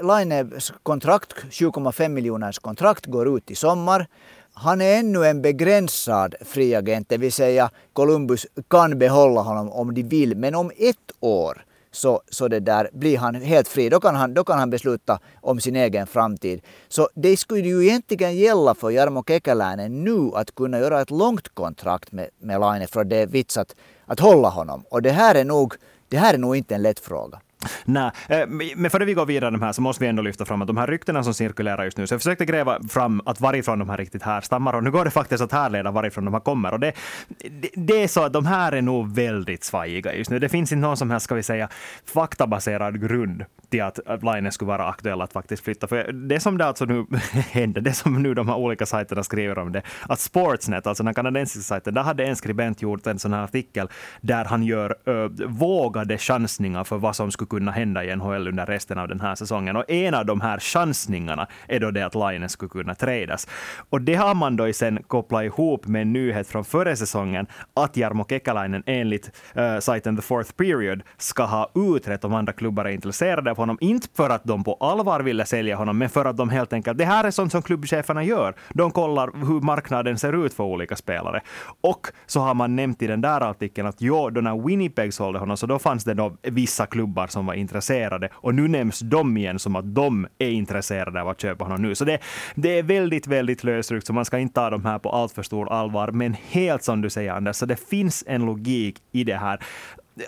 Laine, 0.00 0.52
Kontrakt, 0.82 1.34
7,5 1.50 2.08
miljoners 2.08 2.58
kontrakt, 2.58 3.06
går 3.06 3.36
ut 3.36 3.50
i 3.50 3.54
sommar. 3.54 4.06
Han 4.52 4.80
är 4.80 4.98
ännu 4.98 5.26
en 5.26 5.42
begränsad 5.42 6.34
fri 6.40 6.74
agent, 6.74 7.08
det 7.08 7.16
vill 7.18 7.32
säga 7.32 7.70
Columbus 7.92 8.46
kan 8.68 8.98
behålla 8.98 9.40
honom 9.40 9.72
om 9.72 9.94
de 9.94 10.02
vill. 10.02 10.36
Men 10.36 10.54
om 10.54 10.70
ett 10.78 11.12
år 11.20 11.64
så, 11.92 12.20
så 12.30 12.48
det 12.48 12.60
där, 12.60 12.90
blir 12.92 13.18
han 13.18 13.34
helt 13.34 13.68
fri. 13.68 13.88
Då 13.88 14.00
kan 14.00 14.14
han, 14.14 14.34
då 14.34 14.44
kan 14.44 14.58
han 14.58 14.70
besluta 14.70 15.18
om 15.40 15.60
sin 15.60 15.76
egen 15.76 16.06
framtid. 16.06 16.62
Så 16.88 17.08
det 17.14 17.36
skulle 17.36 17.68
ju 17.68 17.86
egentligen 17.86 18.36
gälla 18.36 18.74
för 18.74 18.90
Jarmo 18.90 19.24
Kekäläinen 19.26 20.04
nu 20.04 20.30
att 20.34 20.54
kunna 20.54 20.78
göra 20.78 21.00
ett 21.00 21.10
långt 21.10 21.48
kontrakt 21.48 22.12
med, 22.12 22.28
med 22.38 22.60
Laine 22.60 22.86
för 22.86 23.04
det 23.04 23.16
är 23.16 23.26
vits 23.26 23.56
att, 23.56 23.76
att 24.06 24.20
hålla 24.20 24.48
honom. 24.48 24.84
Och 24.90 25.02
det 25.02 25.10
här 25.10 25.34
är 25.34 25.44
nog 25.44 25.74
det 26.08 26.16
här 26.18 26.34
är 26.34 26.38
nog 26.38 26.56
inte 26.56 26.74
en 26.74 26.82
lätt 26.82 27.00
fråga. 27.00 27.40
Nej, 27.84 28.10
eh, 28.28 28.46
men 28.76 28.90
före 28.90 29.04
vi 29.04 29.14
går 29.14 29.26
vidare 29.26 29.50
de 29.50 29.62
här 29.62 29.72
så 29.72 29.82
måste 29.82 30.04
vi 30.04 30.08
ändå 30.08 30.22
lyfta 30.22 30.44
fram 30.44 30.62
att 30.62 30.66
de 30.66 30.76
här 30.76 30.86
ryktena 30.86 31.24
som 31.24 31.34
cirkulerar 31.34 31.84
just 31.84 31.96
nu, 31.96 32.06
så 32.06 32.14
jag 32.14 32.20
försökte 32.20 32.44
gräva 32.44 32.78
fram 32.88 33.22
att 33.26 33.40
varifrån 33.40 33.78
de 33.78 33.90
här 33.90 33.96
riktigt 33.96 34.22
härstammar 34.22 34.72
och 34.72 34.84
nu 34.84 34.90
går 34.90 35.04
det 35.04 35.10
faktiskt 35.10 35.42
att 35.42 35.52
härleda 35.52 35.90
varifrån 35.90 36.24
de 36.24 36.34
här 36.34 36.40
kommer. 36.40 36.72
Och 36.72 36.80
det, 36.80 36.92
det, 37.38 37.70
det, 37.74 38.02
är 38.02 38.08
så 38.08 38.22
att 38.22 38.32
de 38.32 38.46
här 38.46 38.72
är 38.72 38.82
nog 38.82 39.14
väldigt 39.14 39.64
svajiga 39.64 40.14
just 40.14 40.30
nu. 40.30 40.38
Det 40.38 40.48
finns 40.48 40.72
inte 40.72 40.80
någon 40.80 40.96
som 40.96 41.10
helst, 41.10 41.24
ska 41.24 41.34
vi 41.34 41.42
säga, 41.42 41.68
faktabaserad 42.04 43.00
grund 43.00 43.44
till 43.70 43.82
att 43.82 44.22
Line 44.22 44.52
skulle 44.52 44.68
vara 44.68 44.86
aktuell 44.86 45.20
att 45.20 45.32
faktiskt 45.32 45.64
flytta. 45.64 45.86
För 45.86 46.12
det 46.12 46.40
som 46.40 46.58
det 46.58 46.66
alltså 46.66 46.84
nu 46.84 47.06
händer, 47.50 47.80
det 47.80 47.92
som 47.92 48.22
nu 48.22 48.34
de 48.34 48.48
här 48.48 48.56
olika 48.56 48.86
sajterna 48.86 49.22
skriver 49.22 49.58
om 49.58 49.72
det, 49.72 49.82
att 50.08 50.20
Sportsnet, 50.20 50.86
alltså 50.86 51.04
den 51.04 51.14
kanadensiska 51.14 51.62
sajten, 51.62 51.94
där 51.94 52.02
hade 52.02 52.24
en 52.24 52.36
skribent 52.36 52.82
gjort 52.82 53.06
en 53.06 53.18
sån 53.18 53.32
här 53.32 53.44
artikel 53.44 53.88
där 54.20 54.44
han 54.44 54.62
gör 54.62 54.96
ö, 55.06 55.28
vågade 55.46 56.18
chansningar 56.18 56.84
för 56.84 56.98
vad 56.98 57.16
som 57.16 57.30
skulle 57.30 57.48
kunna 57.48 57.70
hända 57.70 58.04
i 58.04 58.16
NHL 58.16 58.48
under 58.48 58.66
resten 58.66 58.98
av 58.98 59.08
den 59.08 59.20
här 59.20 59.34
säsongen. 59.34 59.76
Och 59.76 59.90
en 59.90 60.14
av 60.14 60.26
de 60.26 60.40
här 60.40 60.58
chansningarna 60.58 61.46
är 61.68 61.80
då 61.80 61.90
det 61.90 62.06
att 62.06 62.14
Line 62.14 62.48
skulle 62.48 62.68
kunna 62.68 62.94
tradas. 62.94 63.48
Och 63.90 64.00
det 64.00 64.14
har 64.14 64.34
man 64.34 64.56
då 64.56 64.72
sen 64.72 65.02
kopplat 65.02 65.44
ihop 65.44 65.86
med 65.86 66.02
en 66.02 66.12
nyhet 66.12 66.48
från 66.48 66.64
förra 66.64 66.96
säsongen 66.96 67.46
att 67.74 67.96
Jarmo 67.96 68.24
Kekäläinen 68.28 68.82
enligt 68.86 69.30
uh, 69.56 69.78
sajten 69.78 70.16
The 70.16 70.22
Fourth 70.22 70.52
Period 70.52 71.02
ska 71.16 71.44
ha 71.44 71.70
utrett 71.74 72.24
om 72.24 72.34
andra 72.34 72.52
klubbar 72.52 72.84
är 72.84 72.90
intresserade 72.90 73.50
av 73.50 73.59
honom. 73.60 73.78
Inte 73.80 74.08
för 74.16 74.30
att 74.30 74.44
de 74.44 74.64
på 74.64 74.74
allvar 74.74 75.20
ville 75.20 75.44
sälja 75.44 75.76
honom, 75.76 75.98
men 75.98 76.08
för 76.08 76.24
att 76.24 76.36
de 76.36 76.48
helt 76.48 76.72
enkelt, 76.72 76.98
det 76.98 77.04
här 77.04 77.24
är 77.24 77.30
sånt 77.30 77.52
som 77.52 77.62
klubbcheferna 77.62 78.24
gör. 78.24 78.54
De 78.74 78.90
kollar 78.90 79.46
hur 79.46 79.60
marknaden 79.60 80.18
ser 80.18 80.46
ut 80.46 80.54
för 80.54 80.64
olika 80.64 80.96
spelare. 80.96 81.40
Och 81.80 82.06
så 82.26 82.40
har 82.40 82.54
man 82.54 82.76
nämnt 82.76 83.02
i 83.02 83.06
den 83.06 83.20
där 83.20 83.40
artikeln 83.40 83.88
att 83.88 83.96
jo, 83.98 84.30
då 84.30 84.40
när 84.40 84.66
Winnipeg 84.66 85.14
sålde 85.14 85.38
honom, 85.38 85.56
så 85.56 85.66
då 85.66 85.78
fanns 85.78 86.04
det 86.04 86.14
då 86.14 86.36
vissa 86.42 86.86
klubbar 86.86 87.26
som 87.26 87.46
var 87.46 87.54
intresserade. 87.54 88.28
Och 88.32 88.54
nu 88.54 88.68
nämns 88.68 89.00
de 89.00 89.36
igen 89.36 89.58
som 89.58 89.76
att 89.76 89.94
de 89.94 90.26
är 90.38 90.50
intresserade 90.50 91.20
av 91.20 91.28
att 91.28 91.40
köpa 91.40 91.64
honom 91.64 91.82
nu. 91.82 91.94
Så 91.94 92.04
det, 92.04 92.18
det 92.54 92.78
är 92.78 92.82
väldigt, 92.82 93.26
väldigt 93.26 93.64
lösryckt, 93.64 94.06
så 94.06 94.12
man 94.12 94.24
ska 94.24 94.38
inte 94.38 94.54
ta 94.54 94.70
de 94.70 94.84
här 94.84 94.98
på 94.98 95.10
allt 95.10 95.32
för 95.32 95.42
stor 95.42 95.72
allvar. 95.72 96.08
Men 96.08 96.36
helt 96.50 96.82
som 96.82 97.00
du 97.00 97.10
säger 97.10 97.32
Anders, 97.32 97.56
så 97.56 97.66
det 97.66 97.88
finns 97.88 98.24
en 98.26 98.46
logik 98.46 98.98
i 99.12 99.24
det 99.24 99.36
här. 99.36 99.60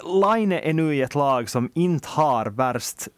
Line 0.05 0.53
är 0.53 0.73
nu 0.73 0.95
i 0.95 1.03
ett 1.03 1.15
lag 1.15 1.49
som 1.49 1.71
inte 1.75 2.09
har 2.09 2.47
värst 2.47 3.09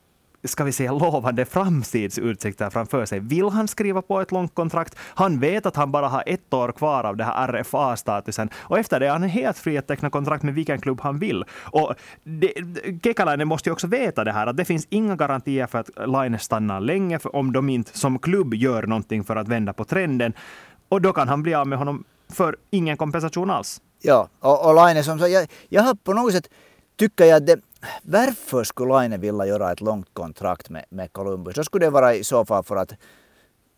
ska 0.45 0.65
vi 0.65 0.73
säga, 0.73 0.93
lovande 0.93 1.45
framtidsutsikter 1.45 2.71
framför 2.71 3.07
sig. 3.07 3.21
Vill 3.21 3.49
han 3.49 3.69
skriva 3.69 4.03
på 4.03 4.21
ett 4.21 4.33
långt 4.33 4.55
kontrakt? 4.55 4.97
Han 4.99 5.41
vet 5.41 5.67
att 5.67 5.77
han 5.77 5.93
bara 5.93 6.09
har 6.09 6.23
ett 6.27 6.55
år 6.55 6.73
kvar 6.73 7.05
av 7.05 7.17
det 7.17 7.25
här 7.25 7.49
RFA-statusen 7.49 8.51
och 8.57 8.79
efter 8.79 9.01
det 9.01 9.07
är 9.07 9.11
han 9.11 9.23
helt 9.23 9.59
fri 9.59 9.79
att 9.79 9.87
teckna 9.87 10.11
kontrakt 10.11 10.43
med 10.43 10.55
vilken 10.55 10.81
klubb 10.81 11.01
han 11.01 11.19
vill. 11.19 11.45
Och 11.63 11.95
Kekalainen 13.03 13.49
måste 13.49 13.69
ju 13.69 13.73
också 13.73 13.87
veta 13.87 14.25
det 14.25 14.33
här, 14.33 14.47
att 14.47 14.57
det 14.57 14.65
finns 14.65 14.87
inga 14.91 15.17
garantier 15.17 15.67
för 15.67 15.79
att 15.79 15.91
Line 16.07 16.39
stannar 16.39 16.81
länge, 16.81 17.19
för 17.19 17.37
om 17.37 17.53
de 17.53 17.69
inte 17.69 17.99
som 17.99 18.19
klubb 18.19 18.55
gör 18.55 18.83
någonting 18.83 19.25
för 19.25 19.37
att 19.37 19.49
vända 19.49 19.73
på 19.73 19.85
trenden. 19.85 20.33
Och 20.89 21.03
då 21.03 21.13
kan 21.13 21.29
han 21.29 21.43
bli 21.43 21.55
av 21.55 21.67
med 21.67 21.79
honom 21.79 22.05
för 22.33 22.57
ingen 22.71 22.97
kompensation 22.97 23.51
alls. 23.51 23.81
Ja, 24.03 24.29
och, 24.41 24.67
och 24.67 24.75
Laine 24.75 25.05
som 25.05 25.19
sagt, 25.19 25.31
jag, 25.31 25.49
jag 25.69 25.83
har 25.83 25.95
på 25.95 26.13
något 26.13 26.33
sätt 26.33 26.49
tycker 26.97 27.25
jag 27.25 27.37
att 27.37 27.47
det, 27.47 27.61
varför 28.03 28.65
skulle 28.65 28.93
Laine 28.93 29.21
vilja 29.21 29.47
göra 29.47 29.73
ett 29.73 29.81
långt 29.81 30.09
kontrakt 30.13 30.71
med, 30.71 30.85
med 30.89 31.13
Columbus? 31.13 31.55
Då 31.55 31.65
skulle 31.65 31.87
det 31.87 31.91
vara 31.91 32.15
i 32.15 32.25
så 32.25 32.45
fall 32.45 32.65
för 32.65 32.77
att 32.77 32.93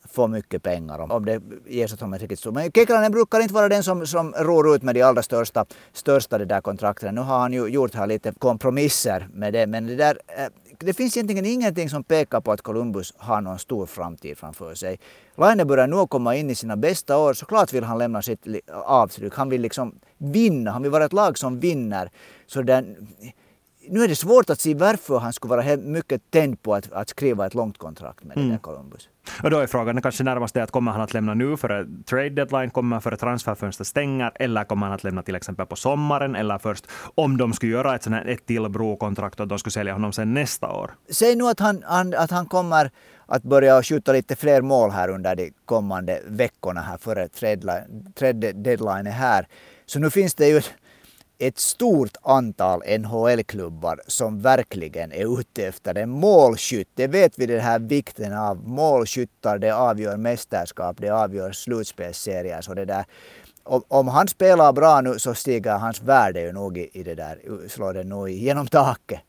få 0.08 0.26
mycket 0.26 0.62
pengar 0.62 0.98
om, 0.98 1.10
om 1.10 1.24
det 1.24 1.42
ges 1.66 1.92
åt 1.92 2.00
honom 2.00 2.18
riktigt 2.18 2.38
stort. 2.38 2.54
Men 2.54 2.72
Kekalainen 2.72 3.12
brukar 3.12 3.40
inte 3.40 3.54
vara 3.54 3.68
den 3.68 3.82
som, 3.82 4.06
som 4.06 4.32
ror 4.32 4.74
ut 4.74 4.82
med 4.82 4.94
de 4.94 5.02
allra 5.02 5.22
största, 5.22 5.66
största 5.92 6.38
det 6.38 6.44
där 6.44 6.60
kontrakten. 6.60 7.14
Nu 7.14 7.20
har 7.20 7.38
han 7.38 7.52
ju 7.52 7.66
gjort 7.66 7.94
här 7.94 8.06
lite 8.06 8.32
kompromisser 8.38 9.28
med 9.32 9.52
det, 9.52 9.66
men 9.66 9.86
det 9.86 9.96
där 9.96 10.18
eh, 10.26 10.46
det 10.78 10.94
finns 10.94 11.16
egentligen 11.16 11.46
ingenting 11.46 11.90
som 11.90 12.04
pekar 12.04 12.40
på 12.40 12.52
att 12.52 12.62
Columbus 12.62 13.14
har 13.16 13.40
någon 13.40 13.58
stor 13.58 13.86
framtid 13.86 14.38
framför 14.38 14.74
sig. 14.74 14.98
Laine 15.36 15.66
börjar 15.66 15.86
nu 15.86 16.06
komma 16.06 16.36
in 16.36 16.50
i 16.50 16.54
sina 16.54 16.76
bästa 16.76 17.18
år. 17.18 17.34
Såklart 17.34 17.72
vill 17.72 17.84
han 17.84 17.98
lämna 17.98 18.22
sitt 18.22 18.46
avtryck. 18.84 19.34
Han 19.34 19.48
vill 19.48 19.60
liksom 19.60 19.94
vinna. 20.18 20.70
Han 20.70 20.82
vill 20.82 20.90
vara 20.90 21.04
ett 21.04 21.12
lag 21.12 21.38
som 21.38 21.60
vinner. 21.60 22.10
Så 22.46 22.62
den, 22.62 23.08
nu 23.88 24.04
är 24.04 24.08
det 24.08 24.16
svårt 24.16 24.50
att 24.50 24.60
se 24.60 24.74
varför 24.74 25.18
han 25.18 25.32
skulle 25.32 25.56
vara 25.56 25.76
mycket 25.76 26.30
tänd 26.30 26.62
på 26.62 26.74
att, 26.74 26.92
att 26.92 27.08
skriva 27.08 27.46
ett 27.46 27.54
långt 27.54 27.78
kontrakt 27.78 28.24
med 28.24 28.36
mm. 28.36 28.58
Columbus. 28.58 29.08
Och 29.42 29.50
då 29.50 29.58
är 29.58 29.66
frågan 29.66 30.02
kanske 30.02 30.24
närmast 30.24 30.54
det 30.54 30.62
att 30.62 30.70
kommer 30.70 30.92
han 30.92 31.00
att 31.00 31.14
lämna 31.14 31.34
nu 31.34 31.56
före 31.56 31.86
trade 32.04 32.30
deadline, 32.30 32.70
kommer 32.70 32.96
han 32.96 33.02
före 33.02 33.16
transferfönstret 33.16 33.86
stänger, 33.86 34.32
eller 34.34 34.64
kommer 34.64 34.86
han 34.86 34.94
att 34.94 35.04
lämna 35.04 35.22
till 35.22 35.34
exempel 35.34 35.66
på 35.66 35.76
sommaren, 35.76 36.36
eller 36.36 36.58
först 36.58 36.86
om 37.14 37.36
de 37.36 37.52
skulle 37.52 37.72
göra 37.72 37.94
ett, 37.94 38.06
här, 38.06 38.26
ett 38.26 38.46
till 38.46 38.68
brokontrakt 38.68 39.40
och 39.40 39.48
de 39.48 39.58
skulle 39.58 39.72
sälja 39.72 39.92
honom 39.92 40.12
sen 40.12 40.34
nästa 40.34 40.72
år? 40.72 40.90
Säg 41.10 41.36
nu 41.36 41.44
att 41.44 41.60
han, 41.60 41.82
han, 41.86 42.14
att 42.14 42.30
han 42.30 42.46
kommer 42.46 42.90
att 43.26 43.42
börja 43.42 43.82
skjuta 43.82 44.12
lite 44.12 44.36
fler 44.36 44.62
mål 44.62 44.90
här 44.90 45.08
under 45.08 45.36
de 45.36 45.52
kommande 45.64 46.20
veckorna 46.26 46.80
här 46.80 46.98
före 46.98 47.28
trade 48.14 48.52
deadline 48.52 49.06
är 49.06 49.10
här. 49.10 49.46
Så 49.86 49.98
nu 49.98 50.10
finns 50.10 50.34
det 50.34 50.48
ju 50.48 50.56
ett 50.58 50.72
ett 51.38 51.58
stort 51.58 52.16
antal 52.22 52.82
NHL-klubbar 52.98 54.00
som 54.06 54.40
verkligen 54.40 55.12
är 55.12 55.40
ute 55.40 55.66
efter 55.66 55.98
en 55.98 56.10
målskytt. 56.10 56.88
Det 56.94 57.06
vet 57.06 57.38
vi 57.38 57.46
den 57.46 57.60
här 57.60 57.78
vikten 57.78 58.32
av 58.32 58.68
målskyttar. 58.68 59.58
Det 59.58 59.70
avgör 59.70 60.16
mästerskap, 60.16 60.96
det 61.00 61.10
avgör 61.10 61.52
slutspelsserier. 61.52 62.60
Så 62.60 62.74
det 62.74 62.84
där. 62.84 63.04
Om, 63.62 63.82
om 63.88 64.08
han 64.08 64.28
spelar 64.28 64.72
bra 64.72 65.00
nu 65.00 65.18
så 65.18 65.34
stiger 65.34 65.78
hans 65.78 66.02
värde 66.02 66.40
ju 66.40 66.52
nog 66.52 66.78
i, 66.78 66.90
i 66.92 67.02
det 67.02 67.14
där, 67.14 67.68
slår 67.68 67.94
det 67.94 68.04
nog 68.04 68.30
igenom 68.30 68.66
taket. 68.66 69.20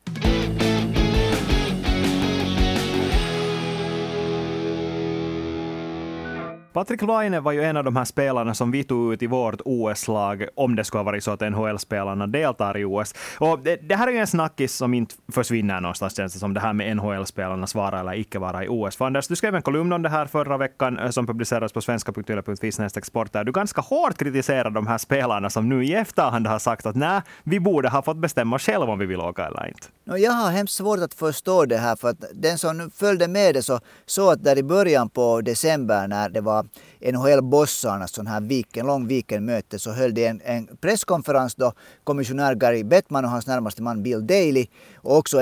Patrik 6.72 7.02
Laine 7.02 7.40
var 7.40 7.52
ju 7.52 7.62
en 7.62 7.76
av 7.76 7.84
de 7.84 7.96
här 7.96 8.04
spelarna 8.04 8.54
som 8.54 8.70
vi 8.70 8.84
tog 8.84 9.12
ut 9.12 9.22
i 9.22 9.26
vårt 9.26 9.60
OS-lag 9.64 10.46
om 10.54 10.76
det 10.76 10.84
skulle 10.84 10.98
ha 10.98 11.04
varit 11.04 11.24
så 11.24 11.30
att 11.30 11.40
NHL-spelarna 11.40 12.26
deltar 12.26 12.78
i 12.78 12.84
OS. 12.84 13.14
Och 13.38 13.58
det, 13.58 13.76
det, 13.88 13.94
här 13.94 14.08
är 14.08 14.12
ju 14.12 14.18
en 14.18 14.26
snackis 14.26 14.74
som 14.74 14.94
inte 14.94 15.14
försvinner 15.32 15.80
någonstans 15.80 16.16
känns 16.16 16.32
det 16.32 16.38
som, 16.38 16.54
det 16.54 16.60
här 16.60 16.72
med 16.72 16.96
NHL-spelarnas 16.96 17.74
vara 17.74 18.00
eller 18.00 18.18
icke 18.18 18.38
vara 18.38 18.64
i 18.64 18.68
OS. 18.68 18.96
För 18.96 19.04
Anders, 19.04 19.28
du 19.28 19.36
skrev 19.36 19.54
en 19.54 19.62
kolumn 19.62 19.92
om 19.92 20.02
det 20.02 20.08
här 20.08 20.26
förra 20.26 20.56
veckan 20.56 20.98
eh, 20.98 21.10
som 21.10 21.26
publicerades 21.26 21.72
på 21.72 21.80
svenska.yle.fi 21.80 22.72
sport 23.02 23.32
där 23.32 23.44
du 23.44 23.52
ganska 23.52 23.80
hårt 23.80 24.18
kritiserar 24.18 24.70
de 24.70 24.86
här 24.86 24.98
spelarna 24.98 25.50
som 25.50 25.68
nu 25.68 25.84
i 25.84 25.94
efterhand 25.94 26.46
har 26.46 26.58
sagt 26.58 26.86
att 26.86 26.96
nej, 26.96 27.20
vi 27.44 27.60
borde 27.60 27.88
ha 27.88 28.02
fått 28.02 28.16
bestämma 28.16 28.58
själva 28.58 28.92
om 28.92 28.98
vi 28.98 29.06
vill 29.06 29.20
åka 29.20 29.46
eller 29.46 29.68
inte. 29.68 29.86
Jag 30.04 30.32
har 30.32 30.50
hemskt 30.50 30.74
svårt 30.74 30.98
att 30.98 31.14
förstå 31.14 31.64
det 31.64 31.76
här 31.76 31.96
för 31.96 32.08
att 32.08 32.24
den 32.34 32.58
som 32.58 32.90
följde 32.90 33.28
med 33.28 33.54
det 33.54 33.62
så 33.62 33.80
såg 34.06 34.32
att 34.32 34.44
där 34.44 34.58
i 34.58 34.62
början 34.62 35.08
på 35.08 35.40
december 35.40 36.08
när 36.08 36.28
det 36.28 36.40
var 36.40 36.57
NHL-bossarnas 37.00 38.12
sån 38.14 38.26
här 38.26 38.40
viken, 38.40 38.86
lång 38.86 39.08
weekendmöte 39.08 39.78
så 39.78 39.92
höll 39.92 40.14
de 40.14 40.26
en, 40.26 40.40
en 40.44 40.76
presskonferens 40.80 41.54
då 41.54 41.72
kommissionär 42.04 42.54
Gary 42.54 42.84
Bettman 42.84 43.24
och 43.24 43.30
hans 43.30 43.46
närmaste 43.46 43.82
man 43.82 44.02
Bill 44.02 44.26
Daley 44.26 44.66
och 44.96 45.16
också 45.16 45.40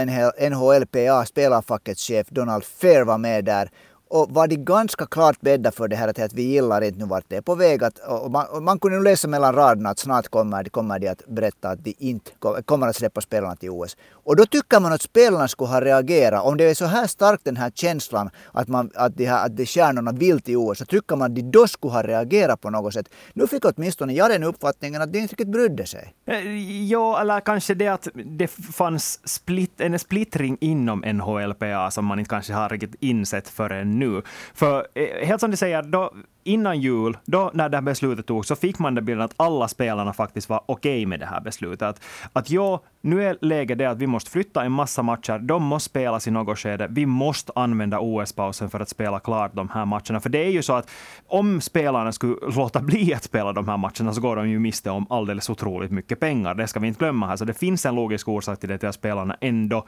NHLPA, 0.50 1.26
spelarfackets 1.26 2.02
chef 2.02 2.26
Donald 2.30 2.64
Fair 2.64 3.04
var 3.04 3.18
med 3.18 3.44
där 3.44 3.70
och 4.08 4.26
var 4.30 4.48
de 4.48 4.56
ganska 4.56 5.06
klart 5.06 5.40
bädda 5.40 5.72
för 5.72 5.88
det 5.88 5.96
här 5.96 6.08
att, 6.08 6.32
vi 6.32 6.42
gillar 6.42 6.84
inte 6.84 6.98
nu 6.98 7.04
vart 7.04 7.25
det 7.28 7.36
är 7.36 7.40
på 7.40 7.54
väg. 7.54 7.84
Att, 7.84 7.98
och 7.98 8.30
man, 8.30 8.46
och 8.46 8.62
man 8.62 8.78
kunde 8.78 9.00
läsa 9.00 9.28
mellan 9.28 9.54
raderna 9.54 9.90
att 9.90 9.98
snart 9.98 10.28
kommer, 10.28 10.64
kommer 10.64 10.98
de 10.98 11.08
att 11.08 11.26
berätta 11.26 11.68
att 11.68 11.84
de 11.84 11.94
inte 11.98 12.30
kommer 12.64 12.86
att 12.86 12.96
släppa 12.96 13.20
spelarna 13.20 13.56
till 13.56 13.70
OS. 13.70 13.96
Och 14.12 14.36
då 14.36 14.46
tycker 14.46 14.80
man 14.80 14.92
att 14.92 15.02
spelarna 15.02 15.48
skulle 15.48 15.70
ha 15.70 15.80
reagerat. 15.80 16.44
Om 16.44 16.56
det 16.56 16.64
är 16.64 16.75
så 16.75 16.84
här 16.84 17.06
starkt 17.06 17.44
den 17.44 17.56
här 17.56 17.70
känslan 17.70 18.30
att, 18.52 18.68
man, 18.68 18.90
att, 18.94 19.16
de 19.16 19.25
här, 19.25 19.46
att 19.46 19.56
de 19.56 19.66
stjärnorna 19.66 20.12
vill 20.12 20.40
till 20.40 20.56
OS 20.56 20.78
så 20.78 20.84
tycker 20.84 21.16
man 21.16 21.30
att 21.30 21.36
de 21.36 21.42
då 21.42 21.66
skulle 21.66 21.92
ha 21.92 22.02
reagerat 22.02 22.60
på 22.60 22.70
något 22.70 22.94
sätt. 22.94 23.08
Nu 23.32 23.46
fick 23.46 23.64
åtminstone 23.64 24.12
jag 24.12 24.30
den 24.30 24.42
uppfattningen 24.42 25.02
att 25.02 25.12
de 25.12 25.18
inte 25.18 25.32
riktigt 25.32 25.48
brydde 25.48 25.86
sig. 25.86 26.14
Eh, 26.26 26.86
ja, 26.88 27.20
eller 27.20 27.40
kanske 27.40 27.75
det 27.75 27.88
att 27.88 28.08
det 28.14 28.48
fanns 28.48 29.28
split, 29.28 29.80
en 29.80 29.98
splittring 29.98 30.56
inom 30.60 31.00
NHLPA 31.00 31.90
som 31.90 32.04
man 32.04 32.18
inte 32.18 32.28
kanske 32.28 32.52
har 32.52 32.68
riktigt 32.68 32.94
insett 33.00 33.48
förrän 33.48 33.95
nu. 33.98 34.22
För 34.54 34.86
eh, 34.94 35.26
helt 35.26 35.40
som 35.40 35.50
du 35.50 35.56
säger, 35.56 35.82
då, 35.82 36.12
innan 36.44 36.80
jul, 36.80 37.18
då 37.24 37.50
när 37.54 37.68
det 37.68 37.76
här 37.76 37.82
beslutet 37.82 38.26
togs, 38.26 38.48
så 38.48 38.56
fick 38.56 38.78
man 38.78 38.94
den 38.94 39.04
bilden 39.04 39.24
att 39.24 39.34
alla 39.36 39.68
spelarna 39.68 40.12
faktiskt 40.12 40.48
var 40.48 40.60
okej 40.66 40.96
okay 40.96 41.06
med 41.06 41.20
det 41.20 41.26
här 41.26 41.40
beslutet. 41.40 41.82
Att, 41.82 42.00
att 42.32 42.50
ja, 42.50 42.82
nu 43.00 43.24
är 43.24 43.38
läget 43.40 43.78
det 43.78 43.86
att 43.86 43.98
vi 43.98 44.06
måste 44.06 44.30
flytta 44.30 44.64
en 44.64 44.72
massa 44.72 45.02
matcher. 45.02 45.38
De 45.38 45.62
måste 45.62 45.90
spelas 45.90 46.28
i 46.28 46.30
något 46.30 46.58
skede. 46.58 46.86
Vi 46.90 47.06
måste 47.06 47.52
använda 47.54 47.98
OS-pausen 48.00 48.70
för 48.70 48.80
att 48.80 48.88
spela 48.88 49.20
klart 49.20 49.54
de 49.54 49.68
här 49.68 49.84
matcherna. 49.84 50.20
För 50.20 50.30
det 50.30 50.44
är 50.44 50.50
ju 50.50 50.62
så 50.62 50.72
att 50.72 50.90
om 51.26 51.60
spelarna 51.60 52.12
skulle 52.12 52.36
låta 52.56 52.80
bli 52.80 53.14
att 53.14 53.24
spela 53.24 53.52
de 53.52 53.68
här 53.68 53.76
matcherna 53.76 54.12
så 54.12 54.20
går 54.20 54.36
de 54.36 54.50
ju 54.50 54.58
miste 54.58 54.90
om 54.90 55.06
alldeles 55.10 55.50
otroligt 55.50 55.90
mycket 55.90 56.20
pengar. 56.20 56.54
Det 56.54 56.66
ska 56.66 56.80
vi 56.80 56.88
inte 56.88 56.98
glömma 56.98 57.26
här. 57.26 57.36
Så 57.36 57.44
det 57.44 57.54
finns 57.54 57.86
en 57.86 57.94
logisk 57.94 58.28
orsak 58.28 58.60
till 58.60 58.68
det 58.68 58.78
till 58.78 58.88
att 58.88 58.94
spelarna 58.94 59.36
ändå 59.40 59.86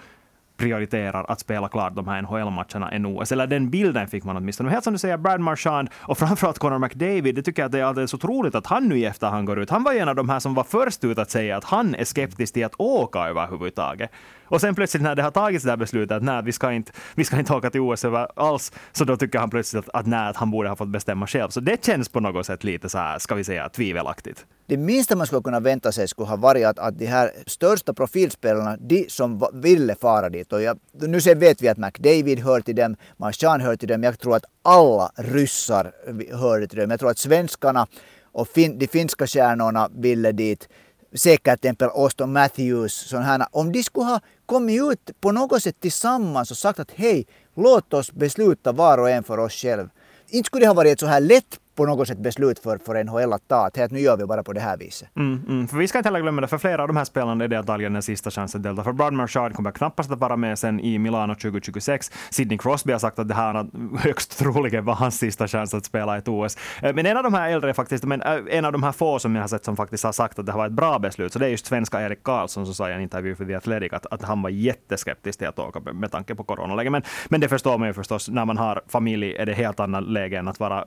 prioriterar 0.58 1.24
att 1.28 1.40
spela 1.40 1.68
klart 1.68 1.94
de 1.94 2.08
här 2.08 2.22
NHL-matcherna 2.22 2.90
än 2.90 3.06
OS. 3.06 3.32
Eller 3.32 3.46
den 3.46 3.70
bilden 3.70 4.08
fick 4.08 4.24
man 4.24 4.36
åtminstone. 4.36 4.70
Helt 4.70 4.84
som 4.84 4.92
du 4.92 4.98
säger, 4.98 5.16
Brad 5.16 5.40
Marchand 5.40 5.88
och 5.96 6.18
framförallt 6.28 6.58
Connor 6.58 6.78
McDavid, 6.78 7.34
det 7.34 7.42
tycker 7.42 7.62
jag 7.62 7.66
att 7.66 7.72
det 7.72 7.80
är 7.80 7.84
alldeles 7.84 8.14
otroligt 8.14 8.54
att 8.54 8.66
han 8.66 8.88
nu 8.88 8.98
i 8.98 9.04
efterhand 9.04 9.46
går 9.46 9.58
ut. 9.58 9.70
Han 9.70 9.84
var 9.84 9.92
ju 9.92 9.98
en 9.98 10.08
av 10.08 10.14
de 10.14 10.28
här 10.28 10.38
som 10.38 10.54
var 10.54 10.64
först 10.64 11.04
ut 11.04 11.18
att 11.18 11.30
säga 11.30 11.56
att 11.56 11.64
han 11.64 11.94
är 11.94 12.04
skeptisk 12.04 12.54
till 12.54 12.64
att 12.64 12.74
åka 12.78 13.18
överhuvudtaget. 13.18 14.10
Och 14.48 14.60
sen 14.60 14.74
plötsligt 14.74 15.02
när 15.02 15.14
det 15.14 15.22
har 15.22 15.30
tagits 15.30 15.64
det 15.64 15.70
här 15.70 15.76
beslutet 15.76 16.16
att 16.16 16.22
nej, 16.22 16.42
vi 16.44 16.52
ska 16.52 16.72
inte, 16.72 16.92
vi 17.14 17.24
ska 17.24 17.38
inte 17.38 17.52
åka 17.52 17.70
till 17.70 17.80
OS 17.80 18.04
alls, 18.36 18.72
så 18.92 19.04
då 19.04 19.16
tycker 19.16 19.38
han 19.38 19.50
plötsligt 19.50 19.88
att, 19.88 19.94
att 19.94 20.06
nej, 20.06 20.28
att 20.28 20.36
han 20.36 20.50
borde 20.50 20.68
ha 20.68 20.76
fått 20.76 20.88
bestämma 20.88 21.26
själv. 21.26 21.48
Så 21.50 21.60
det 21.60 21.84
känns 21.84 22.08
på 22.08 22.20
något 22.20 22.46
sätt 22.46 22.64
lite 22.64 22.88
så 22.88 22.98
här, 22.98 23.18
ska 23.18 23.34
vi 23.34 23.44
säga, 23.44 23.68
tvivelaktigt. 23.68 24.46
Det 24.66 24.76
minsta 24.76 25.16
man 25.16 25.26
skulle 25.26 25.42
kunna 25.42 25.60
vänta 25.60 25.92
sig 25.92 26.08
skulle 26.08 26.28
ha 26.28 26.36
varit 26.36 26.66
att, 26.66 26.78
att 26.78 26.98
de 26.98 27.06
här 27.06 27.30
största 27.46 27.94
profilspelarna, 27.94 28.76
de 28.76 29.06
som 29.08 29.46
ville 29.52 29.94
fara 29.94 30.28
dit, 30.28 30.52
och 30.52 30.62
jag, 30.62 30.78
nu 30.92 31.18
vet 31.18 31.62
vi 31.62 31.68
att 31.68 31.78
McDavid 31.78 32.38
hör 32.38 32.60
till 32.60 32.76
dem, 32.76 32.96
Marchand 33.16 33.62
hör 33.62 33.76
till 33.76 33.88
dem, 33.88 34.02
jag 34.02 34.18
tror 34.18 34.36
att 34.36 34.44
alla 34.62 35.10
ryssar 35.16 35.92
hörde 36.32 36.68
till 36.68 36.78
dem. 36.78 36.90
Jag 36.90 37.00
tror 37.00 37.10
att 37.10 37.18
svenskarna 37.18 37.86
och 38.32 38.48
fin, 38.48 38.78
de 38.78 38.86
finska 38.86 39.26
stjärnorna 39.26 39.88
ville 39.94 40.32
dit 40.32 40.68
säkert 41.14 41.60
till 41.60 41.70
exempel 41.70 41.88
Auston 41.88 42.32
Matthews, 42.32 42.92
sådana 42.92 43.48
om 43.52 43.72
de 43.72 43.82
skulle 43.82 44.06
ha 44.06 44.20
kommit 44.46 44.82
ut 44.82 45.10
på 45.20 45.32
något 45.32 45.62
sätt 45.62 45.80
tillsammans 45.80 46.50
och 46.50 46.56
sagt 46.56 46.78
att 46.78 46.90
hej, 46.90 47.26
låt 47.56 47.94
oss 47.94 48.12
besluta 48.12 48.72
var 48.72 48.98
och 48.98 49.10
en 49.10 49.24
för 49.24 49.38
oss 49.38 49.52
själv. 49.52 49.88
Inte 50.28 50.46
skulle 50.46 50.64
det 50.64 50.68
ha 50.68 50.74
varit 50.74 50.92
ett 50.92 51.00
så 51.00 51.06
här 51.06 51.20
lätt 51.20 51.60
på 51.78 51.86
något 51.86 52.08
sätt 52.08 52.18
beslut 52.18 52.58
för, 52.58 52.78
för 52.78 53.04
NHL 53.04 53.32
att 53.32 53.48
ta. 53.48 53.66
Att 53.66 53.90
nu 53.90 54.00
gör 54.00 54.16
vi 54.16 54.26
bara 54.26 54.42
på 54.42 54.52
det 54.52 54.60
här 54.60 54.76
viset. 54.76 55.08
Mm, 55.16 55.42
mm. 55.48 55.68
För 55.68 55.76
vi 55.76 55.88
ska 55.88 55.98
inte 55.98 56.08
heller 56.08 56.20
glömma 56.20 56.40
det, 56.40 56.48
för 56.48 56.58
flera 56.58 56.82
av 56.82 56.88
de 56.88 56.96
här 56.96 57.04
spelarna 57.04 57.44
är 57.44 57.48
det 57.48 57.58
antagligen 57.58 57.92
den 57.92 58.02
sista 58.02 58.30
chansen 58.30 58.58
att 58.58 58.62
delta. 58.62 58.84
För 58.84 58.92
Brad 58.92 59.12
Marchand 59.12 59.54
kommer 59.54 59.70
knappast 59.70 60.10
att 60.10 60.18
vara 60.18 60.36
med 60.36 60.58
sen 60.58 60.80
i 60.80 60.98
Milano 60.98 61.34
2026. 61.34 62.12
Sidney 62.30 62.58
Crosby 62.58 62.92
har 62.92 62.98
sagt 62.98 63.18
att 63.18 63.28
det 63.28 63.34
här 63.34 63.66
högst 63.98 64.38
troligen 64.38 64.84
var 64.84 64.94
hans 64.94 65.18
sista 65.18 65.48
chans 65.48 65.74
att 65.74 65.84
spela 65.84 66.18
ett 66.18 66.28
OS. 66.28 66.56
Eh, 66.82 66.94
men 66.94 67.06
en 67.06 67.16
av 67.16 67.22
de 67.22 67.34
här 67.34 67.50
äldre 67.50 67.74
faktiskt, 67.74 68.04
men 68.04 68.22
eh, 68.22 68.38
en 68.50 68.64
av 68.64 68.72
de 68.72 68.82
här 68.82 68.92
få 68.92 69.18
som 69.18 69.34
jag 69.34 69.42
har 69.42 69.48
sett 69.48 69.64
som 69.64 69.76
faktiskt 69.76 70.04
har 70.04 70.12
sagt 70.12 70.38
att 70.38 70.46
det 70.46 70.52
här 70.52 70.58
var 70.58 70.66
ett 70.66 70.72
bra 70.72 70.98
beslut, 70.98 71.32
så 71.32 71.38
det 71.38 71.46
är 71.46 71.50
just 71.50 71.66
svenska 71.66 72.02
Erik 72.02 72.22
Karlsson 72.22 72.66
som 72.66 72.74
sa 72.74 72.90
i 72.90 72.92
en 72.92 73.00
intervju 73.00 73.34
för 73.34 73.44
The 73.44 73.54
Athletic 73.54 73.92
att, 73.92 74.06
att 74.06 74.22
han 74.22 74.42
var 74.42 74.50
jätteskeptisk 74.50 75.38
till 75.38 75.48
att 75.48 75.58
åka 75.58 75.80
med 75.92 76.12
tanke 76.12 76.34
på 76.34 76.44
coronaläget. 76.44 76.92
Men, 76.92 77.02
men 77.28 77.40
det 77.40 77.48
förstår 77.48 77.78
man 77.78 77.88
ju 77.88 77.94
förstås, 77.94 78.28
när 78.28 78.44
man 78.44 78.58
har 78.58 78.82
familj 78.88 79.34
är 79.36 79.46
det 79.46 79.54
helt 79.54 79.80
annat 79.80 80.04
läge 80.04 80.38
än 80.38 80.48
att 80.48 80.60
vara 80.60 80.84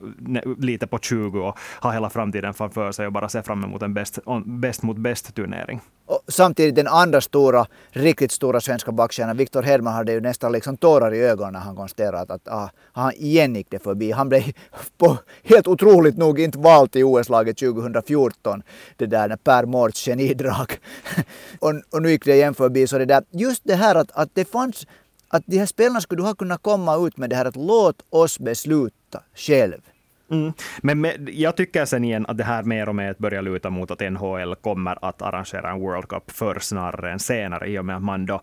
lite 0.58 0.81
på 0.86 0.98
20 0.98 1.40
och 1.40 1.58
ha 1.80 1.92
hela 1.92 2.10
framtiden 2.10 2.54
framför 2.54 2.92
sig 2.92 3.06
och 3.06 3.12
bara 3.12 3.28
se 3.28 3.42
fram 3.42 3.64
emot 3.64 3.82
en 3.82 3.94
bäst, 3.94 4.18
bäst 4.44 4.82
mot 4.82 4.96
bäst 4.96 5.34
turnering. 5.34 5.80
Och 6.06 6.20
samtidigt 6.28 6.74
den 6.74 6.88
andra 6.88 7.20
stora, 7.20 7.66
riktigt 7.90 8.32
stora 8.32 8.60
svenska 8.60 8.92
backstjärnan, 8.92 9.36
Viktor 9.36 9.62
Hedman 9.62 9.94
hade 9.94 10.12
ju 10.12 10.20
nästan 10.20 10.52
liksom 10.52 10.76
tårar 10.76 11.14
i 11.14 11.20
ögonen 11.20 11.52
när 11.52 11.60
han 11.60 11.76
konstaterade 11.76 12.18
att, 12.18 12.30
att 12.30 12.48
ah, 12.48 12.70
han 12.92 13.12
igen 13.12 13.54
gick 13.54 13.70
det 13.70 13.78
förbi. 13.78 14.12
Han 14.12 14.28
blev 14.28 14.42
på, 14.98 15.18
helt 15.44 15.68
otroligt 15.68 16.16
nog 16.16 16.40
inte 16.40 16.58
vald 16.58 16.92
till 16.92 17.04
OS-laget 17.04 17.58
2014. 17.58 18.62
Det 18.96 19.06
där 19.06 19.28
när 19.28 19.36
Per 19.36 19.66
Mårts 19.66 20.04
genidrag. 20.04 20.78
och, 21.58 21.72
och 21.90 22.02
nu 22.02 22.10
gick 22.10 22.24
det 22.24 22.34
igen 22.34 22.54
förbi. 22.54 22.86
Så 22.86 22.98
det 22.98 23.04
där, 23.04 23.24
just 23.30 23.62
det 23.64 23.74
här 23.74 23.94
att, 23.94 24.10
att 24.10 24.30
det 24.34 24.44
fanns 24.44 24.86
att 25.28 25.42
de 25.46 25.58
här 25.58 25.66
spelarna 25.66 26.00
skulle 26.00 26.22
ha 26.22 26.34
kunnat 26.34 26.62
komma 26.62 27.06
ut 27.06 27.16
med 27.16 27.30
det 27.30 27.36
här 27.36 27.44
att 27.44 27.56
låt 27.56 27.96
oss 28.10 28.38
besluta 28.38 29.22
själv. 29.34 29.80
Mm. 30.32 30.52
Men 30.82 31.00
med, 31.00 31.30
jag 31.32 31.56
tycker 31.56 31.84
sen 31.84 32.04
igen 32.04 32.26
att 32.28 32.38
det 32.38 32.44
här 32.44 32.62
mer 32.62 32.88
och 32.88 32.94
mer 32.94 33.14
börjar 33.18 33.42
luta 33.42 33.70
mot 33.70 33.90
att 33.90 34.12
NHL 34.12 34.54
kommer 34.54 34.98
att 35.04 35.22
arrangera 35.22 35.70
en 35.70 35.80
World 35.80 36.08
Cup 36.08 36.30
förr 36.30 36.58
snarare 36.60 37.12
än 37.12 37.18
senare 37.18 37.68
i 37.68 37.78
och 37.78 37.84
med 37.84 37.96
att 37.96 38.02
man 38.02 38.26
då 38.26 38.40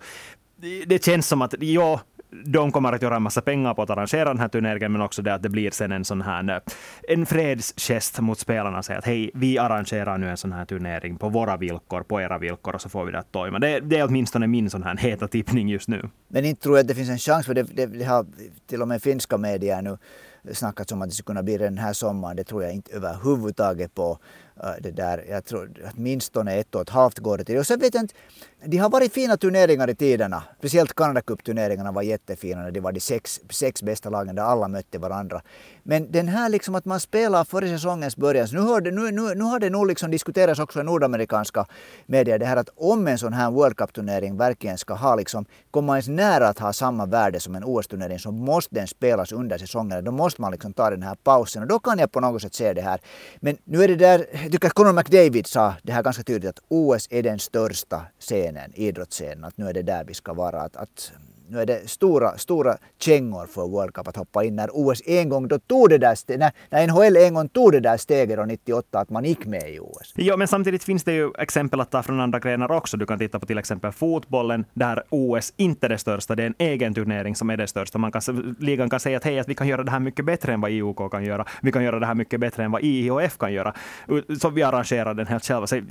det 0.87 1.05
känns 1.05 1.27
som 1.27 1.41
att 1.41 1.55
ja, 1.59 2.01
de 2.45 2.71
kommer 2.71 2.93
att 2.93 3.01
göra 3.01 3.15
en 3.15 3.21
massa 3.21 3.41
pengar 3.41 3.73
på 3.73 3.81
att 3.81 3.89
arrangera 3.89 4.25
den 4.25 4.39
här 4.39 4.47
turneringen, 4.47 4.91
men 4.91 5.01
också 5.01 5.21
det 5.21 5.33
att 5.33 5.43
det 5.43 5.49
blir 5.49 5.71
sen 5.71 5.91
en 5.91 6.05
sån 6.05 6.21
här 6.21 6.61
en 7.07 7.25
fredsgest 7.25 8.19
mot 8.19 8.39
spelarna. 8.39 8.83
Säga 8.83 8.99
att 8.99 9.05
hej, 9.05 9.31
vi 9.33 9.57
arrangerar 9.57 10.17
nu 10.17 10.29
en 10.29 10.37
sån 10.37 10.51
här 10.51 10.65
turnering 10.65 11.17
på 11.17 11.29
våra 11.29 11.57
villkor, 11.57 12.03
på 12.03 12.21
era 12.21 12.37
villkor, 12.37 12.75
och 12.75 12.81
så 12.81 12.89
får 12.89 13.05
vi 13.05 13.11
det 13.11 13.19
att 13.19 13.31
tojma. 13.31 13.59
Det, 13.59 13.79
det 13.79 13.97
är 13.97 14.07
åtminstone 14.07 14.47
min 14.47 14.69
sån 14.69 14.83
här 14.83 14.97
heta 14.97 15.27
tippning 15.27 15.69
just 15.69 15.87
nu. 15.87 16.09
Men 16.27 16.45
inte 16.45 16.61
tror 16.61 16.77
jag 16.77 16.83
att 16.83 16.87
det 16.87 16.95
finns 16.95 17.09
en 17.09 17.17
chans, 17.17 17.45
för 17.45 17.53
det, 17.53 17.63
det, 17.63 17.85
det 17.85 18.05
har 18.05 18.25
till 18.67 18.81
och 18.81 18.87
med 18.87 19.01
finska 19.01 19.37
medier 19.37 19.81
nu 19.81 19.97
snackats 20.53 20.91
om 20.91 21.01
att 21.01 21.09
det 21.09 21.15
skulle 21.15 21.25
kunna 21.25 21.43
bli 21.43 21.57
den 21.57 21.77
här 21.77 21.93
sommaren. 21.93 22.35
Det 22.35 22.43
tror 22.43 22.63
jag 22.63 22.73
inte 22.73 22.91
överhuvudtaget 22.91 23.95
på. 23.95 24.19
Äh, 24.63 24.69
det 24.79 24.91
där, 24.91 25.25
jag 25.29 25.45
tror 25.45 25.71
åtminstone 25.93 26.55
ett 26.55 26.75
och 26.75 26.81
ett 26.81 26.89
halvt 26.89 27.19
går 27.19 27.37
det 27.37 27.43
till. 27.43 27.57
Och 27.57 27.67
sen 27.67 27.79
vet 27.79 27.93
jag 27.93 28.03
inte, 28.03 28.13
de 28.65 28.77
har 28.77 28.89
varit 28.89 29.13
fina 29.13 29.37
turneringar 29.37 29.89
i 29.89 29.95
tiderna. 29.95 30.43
Speciellt 30.57 30.93
Canada 30.93 31.21
Cup-turneringarna 31.21 31.91
var 31.91 32.01
jättefina 32.01 32.61
när 32.61 32.71
det 32.71 32.79
var 32.79 32.91
de 32.91 32.99
sex, 32.99 33.39
sex 33.49 33.83
bästa 33.83 34.09
lagen 34.09 34.35
där 34.35 34.43
alla 34.43 34.67
mötte 34.67 34.99
varandra. 34.99 35.41
Men 35.83 36.11
den 36.11 36.27
här 36.27 36.49
liksom 36.49 36.75
att 36.75 36.85
man 36.85 36.99
spelar 36.99 37.43
före 37.43 37.67
säsongens 37.67 38.17
början. 38.17 38.47
nu, 38.51 38.59
har 38.59 38.81
det, 38.81 38.91
nu, 38.91 39.11
nu, 39.11 39.35
nu 39.35 39.43
har 39.43 39.59
det 39.59 39.69
nog 39.69 39.87
liksom 39.87 40.11
diskuterats 40.11 40.59
också 40.59 40.79
i 40.79 40.83
nordamerikanska 40.83 41.65
medier 42.05 42.39
det 42.39 42.45
här 42.45 42.57
att 42.57 42.69
om 42.75 43.07
en 43.07 43.17
sån 43.17 43.33
här 43.33 43.51
World 43.51 43.77
Cup-turnering 43.77 44.37
verkligen 44.37 44.77
ska 44.77 44.93
ha 44.93 45.15
liksom, 45.15 45.45
komma 45.71 45.93
ens 45.93 46.07
nära 46.07 46.47
att 46.47 46.59
ha 46.59 46.73
samma 46.73 47.05
värde 47.05 47.39
som 47.39 47.55
en 47.55 47.63
OS-turnering 47.63 48.19
så 48.19 48.31
måste 48.31 48.75
den 48.75 48.87
spelas 48.87 49.31
under 49.31 49.57
säsongen. 49.57 50.03
Då 50.03 50.11
måste 50.11 50.41
man 50.41 50.51
liksom 50.51 50.73
ta 50.73 50.89
den 50.89 51.03
här 51.03 51.15
pausen 51.15 51.61
och 51.61 51.67
då 51.67 51.79
kan 51.79 51.99
jag 51.99 52.11
på 52.11 52.19
något 52.19 52.41
sätt 52.41 52.53
se 52.53 52.73
det 52.73 52.81
här. 52.81 53.01
Men 53.39 53.57
nu 53.63 53.83
är 53.83 53.87
det 53.87 53.95
där, 53.95 54.48
jag 54.49 54.53
tycker 54.53 54.67
att 54.67 54.73
Conor 54.73 54.93
McDavid 54.93 55.47
sa 55.47 55.75
det 55.83 55.91
här 55.91 56.03
ganska 56.03 56.23
tydligt 56.23 56.49
att 56.49 56.63
OS 56.67 57.07
är 57.09 57.23
den 57.23 57.39
största 57.39 58.05
scenen, 58.19 58.71
idrottsscenen, 58.75 59.43
att 59.43 59.57
nu 59.57 59.69
är 59.69 59.73
det 59.73 59.81
där 59.81 60.03
vi 60.03 60.13
ska 60.13 60.33
vara. 60.33 60.61
Att, 60.61 60.75
att 60.75 61.11
nu 61.49 61.61
är 61.61 61.65
det 61.65 61.89
stora, 61.89 62.37
stora 62.37 62.77
kängor 62.99 63.45
för 63.45 63.67
World 63.67 63.93
Cup 63.93 64.07
att 64.07 64.15
hoppa 64.15 64.43
in. 64.43 64.55
När 64.55 64.69
OS 64.73 65.01
en 65.05 65.29
gång 65.29 65.47
då 65.47 65.59
tog 65.59 65.89
det 65.89 65.97
där 65.97 66.37
när, 66.37 66.51
när 66.69 66.87
NHL 66.87 67.17
en 67.17 67.33
gång 67.33 67.49
tog 67.49 67.71
det 67.71 67.79
där 67.79 67.97
steget 67.97 68.47
98 68.47 68.99
att 68.99 69.09
man 69.09 69.25
gick 69.25 69.45
med 69.45 69.69
i 69.69 69.79
OS. 69.79 70.13
Ja, 70.15 70.37
men 70.37 70.47
samtidigt 70.47 70.83
finns 70.83 71.03
det 71.03 71.13
ju 71.13 71.31
exempel 71.37 71.81
att 71.81 71.91
ta 71.91 72.03
från 72.03 72.19
andra 72.19 72.39
grenar 72.39 72.71
också. 72.71 72.97
Du 72.97 73.05
kan 73.05 73.19
titta 73.19 73.39
på 73.39 73.45
till 73.45 73.57
exempel 73.57 73.91
fotbollen, 73.91 74.65
där 74.73 75.03
OS 75.09 75.53
inte 75.57 75.87
är 75.87 75.89
det 75.89 75.97
största. 75.97 76.35
Det 76.35 76.43
är 76.43 76.47
en 76.47 76.55
egen 76.57 76.93
turnering 76.93 77.35
som 77.35 77.49
är 77.49 77.57
det 77.57 77.67
största. 77.67 77.97
Man 77.97 78.11
kan, 78.11 78.55
ligan 78.59 78.89
kan 78.89 78.99
säga 78.99 79.17
att 79.17 79.23
hej, 79.23 79.39
att 79.39 79.49
vi 79.49 79.55
kan 79.55 79.67
göra 79.67 79.83
det 79.83 79.91
här 79.91 79.99
mycket 79.99 80.25
bättre 80.25 80.53
än 80.53 80.61
vad 80.61 80.71
IOK 80.71 81.11
kan 81.11 81.23
göra. 81.23 81.45
Vi 81.61 81.71
kan 81.71 81.83
göra 81.83 81.99
det 81.99 82.05
här 82.05 82.15
mycket 82.15 82.39
bättre 82.39 82.63
än 82.63 82.71
vad 82.71 82.83
IHF 82.83 83.37
kan 83.37 83.53
göra. 83.53 83.73
Så 84.41 84.49
vi 84.49 84.63
arrangerar 84.63 85.13
den 85.13 85.27
helt 85.27 85.45
själva. 85.45 85.67
Så 85.67 85.81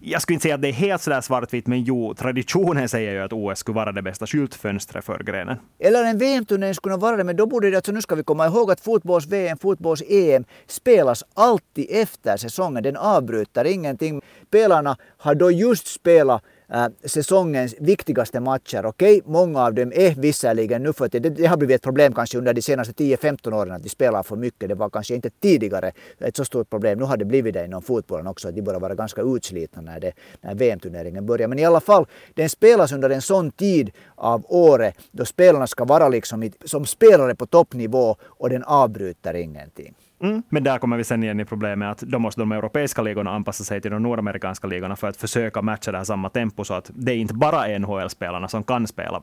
jag 0.00 0.22
skulle 0.22 0.34
inte 0.34 0.42
säga 0.42 0.54
att 0.54 0.62
det 0.62 0.68
är 0.68 0.72
helt 0.72 1.02
sådär 1.02 1.20
svartvitt, 1.20 1.66
men 1.66 1.84
jo, 1.84 2.14
traditionen 2.14 2.88
säger 2.88 3.12
ju 3.12 3.22
att 3.22 3.32
OS 3.32 3.58
skulle 3.58 3.76
vara 3.76 3.92
det 3.92 4.02
bästa 4.02 4.26
skyltfönstret 4.26 5.01
för 5.02 5.18
grenen. 5.18 5.56
Eller 5.78 6.04
en 6.04 6.18
VM-turnering 6.18 6.74
skulle 6.74 6.96
vara 6.96 7.16
det, 7.16 7.24
men 7.24 7.36
då 7.36 7.46
borde 7.46 7.70
det 7.70 7.76
alltså, 7.76 7.92
nu 7.92 8.02
ska 8.02 8.14
vi 8.14 8.22
komma 8.22 8.46
ihåg 8.46 8.70
att 8.70 8.80
fotbolls-VM, 8.80 9.58
fotbolls-EM 9.58 10.44
spelas 10.66 11.24
alltid 11.34 11.86
efter 11.90 12.36
säsongen. 12.36 12.82
Den 12.82 12.96
avbryter 12.96 13.64
ingenting. 13.64 14.22
Spelarna 14.48 14.96
har 15.16 15.34
då 15.34 15.50
just 15.50 15.86
spelat 15.86 16.42
Äh, 16.74 16.88
säsongens 17.04 17.74
viktigaste 17.78 18.40
matcher. 18.40 18.86
Okej, 18.86 19.18
okay? 19.18 19.32
många 19.32 19.60
av 19.60 19.74
dem 19.74 19.92
är 19.94 20.14
visserligen 20.14 20.82
nu 20.82 20.92
för 20.92 21.04
att 21.04 21.12
det, 21.12 21.18
det 21.18 21.46
har 21.46 21.56
blivit 21.56 21.74
ett 21.76 21.82
problem 21.82 22.14
kanske 22.14 22.38
under 22.38 22.54
de 22.54 22.62
senaste 22.62 22.92
10-15 22.92 23.54
åren 23.54 23.72
att 23.72 23.82
de 23.82 23.88
spelar 23.88 24.22
för 24.22 24.36
mycket. 24.36 24.68
Det 24.68 24.74
var 24.74 24.90
kanske 24.90 25.14
inte 25.14 25.30
tidigare 25.30 25.92
ett 26.18 26.36
så 26.36 26.44
stort 26.44 26.70
problem. 26.70 26.98
Nu 26.98 27.04
har 27.04 27.16
det 27.16 27.24
blivit 27.24 27.54
det 27.54 27.64
inom 27.64 27.82
fotbollen 27.82 28.26
också 28.26 28.48
att 28.48 28.54
de 28.54 28.62
börjar 28.62 28.80
vara 28.80 28.94
ganska 28.94 29.22
utslitna 29.22 29.82
när, 29.82 30.00
det, 30.00 30.12
när 30.40 30.54
VM-turneringen 30.54 31.26
börjar. 31.26 31.48
Men 31.48 31.58
i 31.58 31.64
alla 31.64 31.80
fall, 31.80 32.06
den 32.34 32.48
spelas 32.48 32.92
under 32.92 33.10
en 33.10 33.22
sån 33.22 33.50
tid 33.50 33.90
av 34.14 34.44
året 34.48 34.94
då 35.10 35.24
spelarna 35.24 35.66
ska 35.66 35.84
vara 35.84 36.08
liksom 36.08 36.50
som 36.64 36.86
spelare 36.86 37.34
på 37.34 37.46
toppnivå 37.46 38.16
och 38.22 38.50
den 38.50 38.64
avbryter 38.64 39.34
ingenting. 39.34 39.94
Mm. 40.22 40.42
Men 40.48 40.64
där 40.64 40.78
kommer 40.78 40.96
vi 40.96 41.04
sen 41.04 41.22
igen 41.22 41.40
i 41.40 41.44
problemet 41.44 41.90
att 41.90 41.98
då 42.00 42.18
måste 42.18 42.40
de 42.40 42.52
europeiska 42.52 43.02
ligorna 43.02 43.30
anpassa 43.30 43.64
sig 43.64 43.80
till 43.80 43.90
de 43.90 44.02
nordamerikanska 44.02 44.66
ligorna 44.66 44.96
för 44.96 45.08
att 45.08 45.16
försöka 45.16 45.62
matcha 45.62 45.92
det 45.92 45.98
här 45.98 46.04
samma 46.04 46.28
tempo 46.28 46.64
så 46.64 46.74
att 46.74 46.90
det 46.94 47.12
är 47.12 47.16
inte 47.16 47.34
bara 47.34 47.78
NHL-spelarna 47.78 48.48
som 48.48 48.64
kan 48.64 48.86
spela 48.86 49.22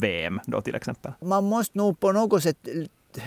VM 0.00 0.40
då 0.44 0.60
till 0.60 0.74
exempel. 0.74 1.12
Man 1.20 1.44
måste 1.44 1.78
nog 1.78 2.00
på 2.00 2.12
något 2.12 2.42
sätt 2.42 2.56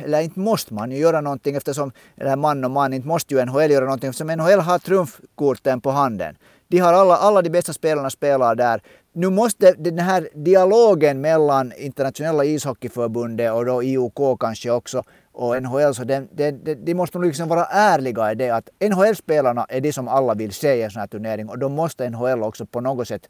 eller 0.04 0.22
inte 0.22 0.40
måste 0.40 0.74
man 0.74 0.92
ju 0.92 0.98
göra 0.98 1.22
någonting 1.22 1.56
eftersom, 1.56 1.92
eller 2.18 2.36
man 2.36 2.64
och 2.64 2.72
man, 2.72 2.94
inte 2.94 3.08
måste 3.08 3.34
ju 3.34 3.46
NHL 3.46 3.72
göra 3.72 3.86
någonting 3.86 4.10
eftersom 4.10 4.28
NHL 4.28 4.60
har 4.60 4.80
trumfkorten 4.80 5.82
på 5.82 5.92
handen. 5.92 6.36
De 6.68 6.80
har 6.80 6.94
alla, 6.94 7.16
alla 7.16 7.42
de 7.42 7.50
bästa 7.50 7.74
spelarna 7.74 8.10
spelar 8.10 8.56
där. 8.56 8.82
Nu 9.14 9.30
måste 9.30 9.72
den 9.72 10.00
här 10.00 10.30
dialogen 10.34 11.22
mellan 11.22 11.74
internationella 11.78 12.46
ishockeyförbundet 12.46 13.54
och 13.54 13.66
då 13.66 13.84
IOK 13.84 14.40
kanske 14.40 14.72
också 14.72 15.04
och 15.34 15.64
NHL, 15.64 15.94
så 15.94 16.04
de, 16.04 16.28
det, 16.32 16.52
det, 16.52 16.76
de 16.76 16.94
måste 16.94 17.18
nog 17.18 17.28
liksom 17.28 17.50
vara 17.50 17.66
ärliga 17.66 18.32
i 18.32 18.36
det 18.36 18.50
att 18.50 18.70
NHL-spelarna 18.82 19.66
är 19.70 19.82
de 19.82 19.94
som 19.94 20.08
alla 20.08 20.34
vill 20.34 20.54
se 20.54 20.76
i 20.76 20.82
en 20.82 20.92
sån 20.92 21.00
här 21.00 21.08
turnering 21.08 21.50
och 21.50 21.60
då 21.60 21.70
måste 21.70 22.10
NHL 22.10 22.44
också 22.44 22.66
på 22.66 22.82
något 22.82 23.08
sätt 23.08 23.30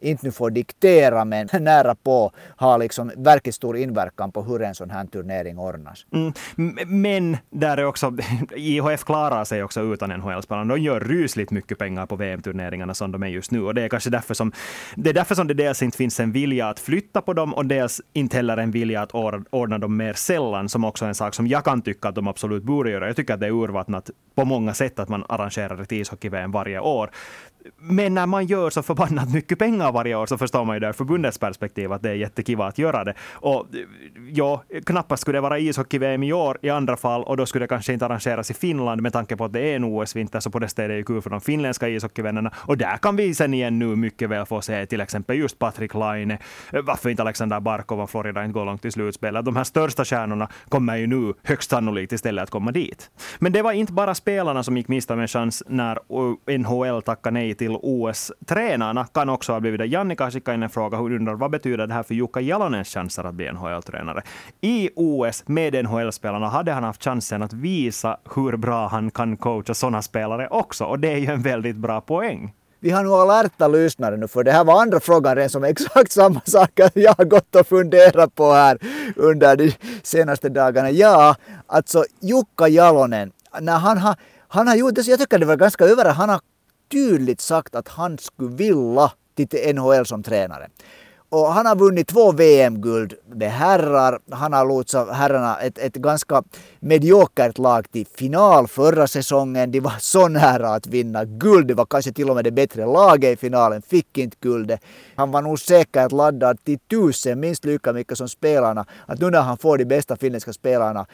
inte 0.00 0.26
nu 0.26 0.32
får 0.32 0.50
diktera 0.50 1.24
men 1.24 1.48
nära 1.60 1.94
på 1.94 2.32
har 2.56 2.78
liksom 2.78 3.12
verkligt 3.16 3.54
stor 3.54 3.76
inverkan 3.76 4.32
på 4.32 4.42
hur 4.42 4.62
en 4.62 4.74
sån 4.74 4.90
här 4.90 5.06
turnering 5.06 5.58
ordnas. 5.58 6.06
Mm. 6.12 6.32
Men 6.86 7.36
där 7.50 7.76
är 7.76 7.84
också, 7.84 8.16
IHF 8.56 9.04
klarar 9.04 9.44
sig 9.44 9.62
också 9.62 9.80
utan 9.80 10.10
NHL-spelarna. 10.10 10.74
De 10.74 10.80
gör 10.80 11.00
rysligt 11.00 11.50
mycket 11.50 11.78
pengar 11.78 12.06
på 12.06 12.16
VM-turneringarna 12.16 12.94
som 12.94 13.12
de 13.12 13.22
är 13.22 13.26
just 13.26 13.50
nu 13.50 13.62
och 13.62 13.74
det 13.74 13.82
är 13.82 13.88
kanske 13.88 14.10
därför 14.10 14.34
som 14.34 14.52
det 14.96 15.10
är 15.10 15.14
därför 15.14 15.34
som 15.34 15.46
det 15.46 15.54
dels 15.54 15.82
inte 15.82 15.96
finns 15.96 16.20
en 16.20 16.32
vilja 16.32 16.68
att 16.68 16.80
flytta 16.80 17.20
på 17.20 17.32
dem 17.32 17.54
och 17.54 17.66
dels 17.66 18.00
inte 18.12 18.36
heller 18.36 18.56
en 18.56 18.70
vilja 18.70 19.02
att 19.02 19.14
ordna 19.50 19.78
dem 19.78 19.96
mer 19.96 20.12
sällan 20.12 20.68
som 20.68 20.84
också 20.84 21.04
är 21.04 21.08
en 21.08 21.14
sak 21.14 21.34
som 21.34 21.46
jag 21.46 21.64
kan 21.64 21.82
tycka 21.82 22.08
att 22.08 22.14
de 22.14 22.28
absolut 22.28 22.62
borde 22.62 22.90
göra. 22.90 23.06
Jag 23.06 23.16
tycker 23.16 23.34
att 23.34 23.40
det 23.40 23.46
är 23.46 23.50
urvattnat 23.50 24.10
på 24.34 24.44
många 24.44 24.74
sätt 24.74 24.98
att 24.98 25.08
man 25.08 25.24
arrangerar 25.28 25.82
ett 25.82 25.92
ishockey-VM 25.92 26.52
varje 26.52 26.80
år. 26.80 27.10
Men 27.76 28.14
när 28.14 28.26
man 28.26 28.46
gör 28.46 28.70
så 28.70 28.82
förbannat 28.82 29.32
mycket 29.34 29.58
pengar 29.58 29.92
varje 29.92 30.14
år 30.14 30.26
så 30.26 30.38
förstår 30.38 30.64
man 30.64 30.76
ju 30.76 30.80
det 30.80 30.92
förbundets 30.92 31.38
perspektiv 31.38 31.92
att 31.92 32.02
det 32.02 32.10
är 32.10 32.14
jättekiva 32.14 32.66
att 32.66 32.78
göra 32.78 33.04
det. 33.04 33.14
Och 33.32 33.66
ja, 34.32 34.62
knappast 34.86 35.20
skulle 35.20 35.38
det 35.38 35.42
vara 35.42 35.58
ishockey-VM 35.58 36.22
i 36.22 36.32
år 36.32 36.58
i 36.62 36.70
andra 36.70 36.96
fall 36.96 37.22
och 37.22 37.36
då 37.36 37.46
skulle 37.46 37.64
det 37.64 37.68
kanske 37.68 37.92
inte 37.92 38.06
arrangeras 38.06 38.50
i 38.50 38.54
Finland 38.54 39.02
med 39.02 39.12
tanke 39.12 39.36
på 39.36 39.44
att 39.44 39.52
det 39.52 39.60
är 39.60 39.76
en 39.76 39.84
OS-vinter 39.84 40.40
så 40.40 40.50
på 40.50 40.58
det 40.58 40.68
stället 40.68 40.90
är 40.90 40.94
det 40.94 40.98
ju 40.98 41.04
kul 41.04 41.22
för 41.22 41.30
de 41.30 41.40
finländska 41.40 41.88
ishockeyvännerna. 41.88 42.50
Och 42.56 42.76
där 42.78 42.96
kan 42.96 43.16
vi 43.16 43.34
sen 43.34 43.54
igen 43.54 43.78
nu 43.78 43.96
mycket 43.96 44.30
väl 44.30 44.46
få 44.46 44.62
se 44.62 44.86
till 44.86 45.00
exempel 45.00 45.38
just 45.38 45.58
Patrik 45.58 45.94
Laine, 45.94 46.38
varför 46.84 47.10
inte 47.10 47.22
Alexander 47.22 47.60
Barkov 47.60 48.00
och 48.00 48.10
Florida 48.10 48.44
inte 48.44 48.52
går 48.52 48.64
långt 48.64 48.84
i 48.84 48.90
slutspelet. 48.90 49.44
De 49.44 49.56
här 49.56 49.64
största 49.64 50.04
stjärnorna 50.04 50.48
kommer 50.68 50.96
ju 50.96 51.06
nu 51.06 51.34
högst 51.42 51.70
sannolikt 51.70 52.12
istället 52.12 52.42
att 52.42 52.50
komma 52.50 52.72
dit. 52.72 53.10
Men 53.38 53.52
det 53.52 53.62
var 53.62 53.72
inte 53.72 53.92
bara 53.92 54.14
spelarna 54.14 54.62
som 54.62 54.76
gick 54.76 54.88
miste 54.88 55.12
om 55.12 55.20
en 55.20 55.28
chans 55.28 55.62
när 55.66 55.98
NHL 56.58 57.02
tackade 57.02 57.34
nej 57.34 57.54
till 57.60 57.76
OS-tränarna 57.82 59.06
kan 59.06 59.28
också 59.28 59.52
ha 59.52 59.60
blivit 59.60 59.80
det. 59.80 59.86
Jannika 59.86 60.24
har 60.24 60.30
skickat 60.30 60.54
in 60.54 60.62
en 60.62 60.70
fråga. 60.70 60.98
Hon 60.98 61.12
undrar 61.12 61.34
vad 61.34 61.50
betyder 61.50 61.86
det 61.86 61.94
här 61.94 62.02
för 62.02 62.14
Jukka 62.14 62.40
Jalonens 62.40 62.88
chanser 62.88 63.24
att 63.24 63.34
bli 63.34 63.52
NHL-tränare? 63.52 64.22
I 64.60 64.90
OS 64.96 65.42
med 65.46 65.84
NHL-spelarna 65.84 66.48
hade 66.48 66.72
han 66.72 66.84
haft 66.84 67.04
chansen 67.04 67.42
att 67.42 67.52
visa 67.52 68.16
hur 68.34 68.56
bra 68.56 68.88
han 68.88 69.10
kan 69.10 69.36
coacha 69.36 69.74
sådana 69.74 70.02
spelare 70.02 70.48
också. 70.48 70.84
Och 70.84 70.98
det 70.98 71.12
är 71.12 71.16
ju 71.16 71.26
en 71.26 71.42
väldigt 71.42 71.76
bra 71.76 72.00
poäng 72.00 72.52
vi 72.82 72.90
har 72.90 73.04
nog 73.04 73.12
alerta 73.12 73.68
lyssnare 73.68 74.16
nu 74.16 74.28
för 74.28 74.44
det 74.44 74.52
här 74.52 74.64
var 74.64 74.82
andra 74.82 75.00
frågan 75.00 75.50
som 75.50 75.64
exakt 75.64 76.12
samma 76.12 76.40
sak 76.44 76.70
jag 76.94 77.14
har 77.18 77.24
gått 77.24 77.56
och 77.56 77.66
funderat 77.66 78.34
på 78.34 78.52
här 78.52 78.78
under 79.16 79.56
de 79.56 79.72
senaste 80.02 80.48
dagarna. 80.48 80.90
Ja, 80.90 81.36
alltså 81.66 82.04
Jukka 82.20 82.68
Jalonen, 82.68 83.32
när 83.60 83.78
han 83.78 83.98
har, 83.98 84.16
han 84.48 84.68
har 84.68 84.76
gjort 84.76 84.94
det, 84.94 85.06
jag 85.06 85.18
tycker 85.18 85.38
det 85.38 85.46
var 85.46 85.56
ganska 85.56 85.84
över, 85.84 86.12
han 86.12 86.28
har 86.28 86.40
tydligt 86.90 87.40
sagt 87.40 87.74
att 87.74 87.88
han 87.88 88.18
skulle 88.18 88.56
vilja 88.56 89.12
till 89.34 89.74
NHL 89.74 90.06
som 90.06 90.22
tränare. 90.22 90.68
Och 91.32 91.46
han 91.52 91.66
har 91.66 91.76
vunnit 91.76 92.08
två 92.08 92.32
VM-guld 92.32 93.14
med 93.34 93.50
herrar. 93.50 94.18
Han 94.30 94.52
har 94.52 94.66
lotsat 94.66 95.08
herrarna 95.16 95.56
ett, 95.60 95.78
ett 95.78 95.94
ganska 95.94 96.42
mediokert 96.80 97.58
lag 97.58 97.90
till 97.90 98.06
final 98.06 98.68
förra 98.68 99.06
säsongen. 99.06 99.70
De 99.70 99.80
var 99.80 99.94
så 99.98 100.28
nära 100.28 100.68
att 100.68 100.86
vinna 100.86 101.24
guld. 101.24 101.66
Det 101.66 101.74
var 101.74 101.86
kanske 101.86 102.12
till 102.12 102.30
och 102.30 102.36
med 102.36 102.44
det 102.44 102.50
bättre 102.50 102.86
laget 102.86 103.32
i 103.32 103.36
finalen. 103.36 103.82
Fick 103.82 104.18
inte 104.18 104.36
guldet. 104.40 104.80
Han 105.16 105.30
var 105.30 105.42
nog 105.42 105.60
säkert 105.60 106.12
laddad 106.12 106.64
till 106.64 106.78
tusen, 106.78 107.40
minst 107.40 107.64
lika 107.64 107.92
mycket 107.92 108.18
som 108.18 108.28
spelarna. 108.28 108.86
Att 109.06 109.20
nu 109.20 109.30
när 109.30 109.40
han 109.40 109.58
får 109.58 109.78
de 109.78 109.84
bästa 109.84 110.16
finländska 110.16 110.52
spelarna 110.52 111.06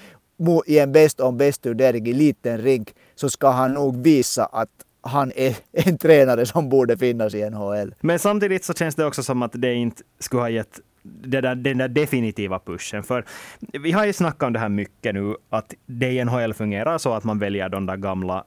i 0.66 0.78
en 0.78 0.92
bäst 0.92 1.20
om 1.20 1.36
bäst 1.36 1.62
turnering 1.62 2.06
i 2.06 2.12
liten 2.12 2.58
rink 2.58 2.94
så 3.14 3.30
ska 3.30 3.48
han 3.48 3.74
nog 3.74 4.02
visa 4.02 4.44
att 4.44 4.68
han 5.06 5.32
är 5.36 5.56
en 5.72 5.98
tränare 5.98 6.46
som 6.46 6.68
borde 6.68 6.98
finnas 6.98 7.34
i 7.34 7.50
NHL. 7.50 7.94
Men 8.00 8.18
samtidigt 8.18 8.64
så 8.64 8.74
känns 8.74 8.94
det 8.94 9.04
också 9.04 9.22
som 9.22 9.42
att 9.42 9.52
det 9.54 9.74
inte 9.74 10.02
skulle 10.18 10.42
ha 10.42 10.50
gett 10.50 10.80
den 11.22 11.42
där, 11.42 11.54
den 11.54 11.78
där 11.78 11.88
definitiva 11.88 12.58
pushen. 12.58 13.02
För 13.02 13.24
vi 13.72 13.92
har 13.92 14.06
ju 14.06 14.12
snackat 14.12 14.42
om 14.42 14.52
det 14.52 14.58
här 14.58 14.68
mycket 14.68 15.14
nu, 15.14 15.36
att 15.50 15.74
det 15.86 16.12
i 16.12 16.24
NHL 16.24 16.54
fungerar 16.54 16.98
så 16.98 17.12
att 17.12 17.24
man 17.24 17.38
väljer 17.38 17.68
de 17.68 17.86
där 17.86 17.96
gamla 17.96 18.44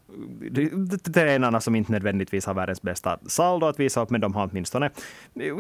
tränarna 1.14 1.62
som 1.62 1.76
inte 1.76 1.92
nödvändigtvis 1.92 2.46
har 2.46 2.54
världens 2.54 2.82
bästa 2.82 3.20
saldo 3.28 3.68
att 3.68 3.80
visa 3.80 4.02
upp, 4.02 4.10
men 4.10 4.22
de 4.22 4.34
har 4.34 4.50
åtminstone 4.52 4.90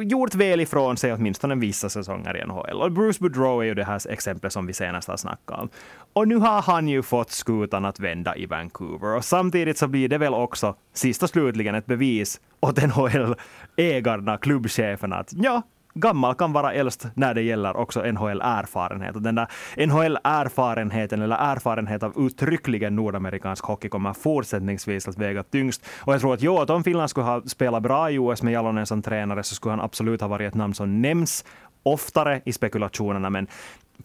gjort 0.04 0.36
väl 0.36 0.60
ifrån 0.60 0.98
sig 0.98 1.14
åtminstone 1.14 1.56
vissa 1.56 1.90
säsonger 1.90 2.38
i 2.38 2.46
NHL. 2.46 2.82
Och 2.82 2.92
Bruce 2.92 3.20
Boudreau 3.20 3.62
är 3.62 3.66
ju 3.66 3.74
det 3.74 3.84
här 3.84 4.12
exemplet 4.12 4.54
som 4.54 4.68
vi 4.68 4.74
senast 4.74 5.08
har 5.08 5.18
snackat 5.18 5.60
om. 5.60 5.70
Och 6.14 6.28
nu 6.28 6.36
har 6.36 6.62
han 6.62 6.88
ju 6.88 7.02
fått 7.02 7.32
skutan 7.32 7.86
att 7.86 8.00
vända 8.00 8.36
i 8.36 8.46
Vancouver. 8.46 9.16
Och 9.16 9.26
samtidigt 9.26 9.78
så 9.78 9.88
blir 9.88 10.10
det 10.10 10.18
väl 10.18 10.34
också 10.34 10.76
sist 10.94 11.24
och 11.24 11.30
slutligen 11.30 11.76
ett 11.76 11.86
bevis 11.86 12.42
åt 12.60 12.78
NHL-ägarna, 12.78 14.38
klubbcheferna, 14.38 15.16
att 15.16 15.34
ja, 15.34 15.62
gammal 15.94 16.36
kan 16.36 16.54
vara 16.54 16.74
äldst 16.74 17.08
när 17.14 17.34
det 17.34 17.42
gäller 17.42 17.78
också 17.78 18.02
NHL-erfarenhet. 18.02 19.16
Och 19.16 19.22
den 19.22 19.36
där 19.36 19.48
NHL-erfarenheten, 19.78 21.22
eller 21.22 21.36
erfarenhet 21.36 22.04
av 22.04 22.14
uttryckligen 22.18 22.96
nordamerikansk 22.96 23.66
hockey, 23.66 23.90
kommer 23.90 24.14
fortsättningsvis 24.14 25.08
att 25.08 25.18
väga 25.18 25.44
tyngst. 25.44 25.86
Och 26.00 26.14
jag 26.14 26.22
tror 26.22 26.34
att 26.34 26.42
jo, 26.42 26.58
att 26.58 26.70
om 26.70 26.84
Finland 26.84 27.10
skulle 27.10 27.26
ha 27.26 27.42
spelat 27.42 27.84
bra 27.84 28.12
i 28.12 28.18
OS 28.18 28.44
med 28.44 28.54
Jalonen 28.54 28.86
som 28.86 29.02
tränare, 29.02 29.44
så 29.44 29.56
skulle 29.56 29.72
han 29.72 29.82
absolut 29.82 30.22
ha 30.22 30.28
varit 30.28 30.48
ett 30.48 30.56
namn 30.56 30.74
som 30.74 31.02
nämns 31.02 31.46
oftare 31.84 32.42
i 32.46 32.54
spekulationerna, 32.54 33.30
men 33.30 33.48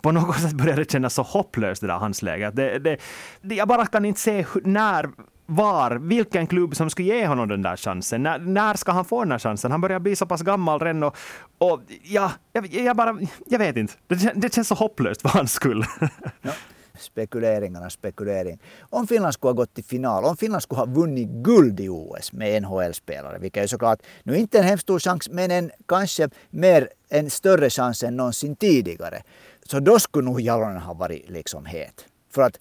på 0.01 0.12
något 0.12 0.40
sätt 0.40 0.53
börjar 0.53 0.77
det 0.77 0.90
kännas 0.90 1.14
så 1.14 1.23
hopplöst 1.23 1.81
det 1.81 1.87
där 1.87 1.94
hans 1.94 2.23
läge. 2.23 2.51
Det, 2.51 2.79
det, 2.79 2.97
det, 3.40 3.55
jag 3.55 3.68
bara 3.68 3.87
kan 3.87 4.05
inte 4.05 4.20
se 4.20 4.47
när 4.64 5.11
var, 5.46 5.90
vilken 5.90 6.46
klubb 6.46 6.76
som 6.76 6.90
skulle 6.90 7.09
ge 7.09 7.26
honom 7.26 7.48
den 7.48 7.62
där 7.62 7.76
chansen. 7.76 8.22
När, 8.22 8.38
när 8.38 8.74
ska 8.74 8.92
han 8.92 9.04
få 9.04 9.20
den 9.20 9.28
där 9.28 9.38
chansen? 9.38 9.70
Han 9.70 9.80
börjar 9.80 9.98
bli 9.98 10.16
så 10.16 10.26
pass 10.26 10.42
gammal 10.42 10.80
redan 10.80 11.02
och, 11.02 11.16
och 11.59 11.80
ja, 12.02 12.33
jag, 12.52 12.66
jag, 12.66 12.96
bara, 12.96 13.18
jag 13.46 13.59
vet 13.59 13.76
inte. 13.76 13.94
Det, 14.07 14.33
det 14.35 14.54
känns 14.54 14.68
så 14.68 14.74
hopplöst 14.74 15.22
för 15.22 15.28
hans 15.28 15.52
skull. 15.52 15.85
Ja. 16.42 16.52
Spekuleringarna, 16.98 17.90
spekulering. 17.90 18.59
Om 18.80 19.07
Finland 19.07 19.35
skulle 19.35 19.48
ha 19.48 19.54
gått 19.54 19.74
till 19.74 19.85
final, 19.85 20.24
om 20.24 20.37
Finland 20.37 20.62
skulle 20.62 20.78
ha 20.78 20.87
vunnit 20.87 21.28
guld 21.28 21.80
i 21.80 21.88
OS 21.88 22.33
med 22.33 22.62
NHL-spelare, 22.62 23.38
vilket 23.38 23.62
är 23.62 23.66
såklart 23.66 24.02
nu 24.22 24.37
inte 24.37 24.59
en 24.59 24.64
hemskt 24.64 24.83
stor 24.83 24.98
chans, 24.98 25.28
men 25.30 25.50
en 25.50 25.70
kanske 25.88 26.28
mer, 26.50 26.88
en 27.09 27.30
större 27.30 27.70
chans 27.70 28.02
än 28.02 28.16
någonsin 28.16 28.57
tidigare. 28.57 29.22
Så 29.66 29.80
då 29.80 29.98
skulle 29.98 30.24
nog 30.24 30.40
Jalonen 30.40 30.83
ha 30.83 30.94
varit 30.94 31.30
liksom 31.30 31.66
het. 31.66 32.04
För 32.35 32.42
att 32.42 32.59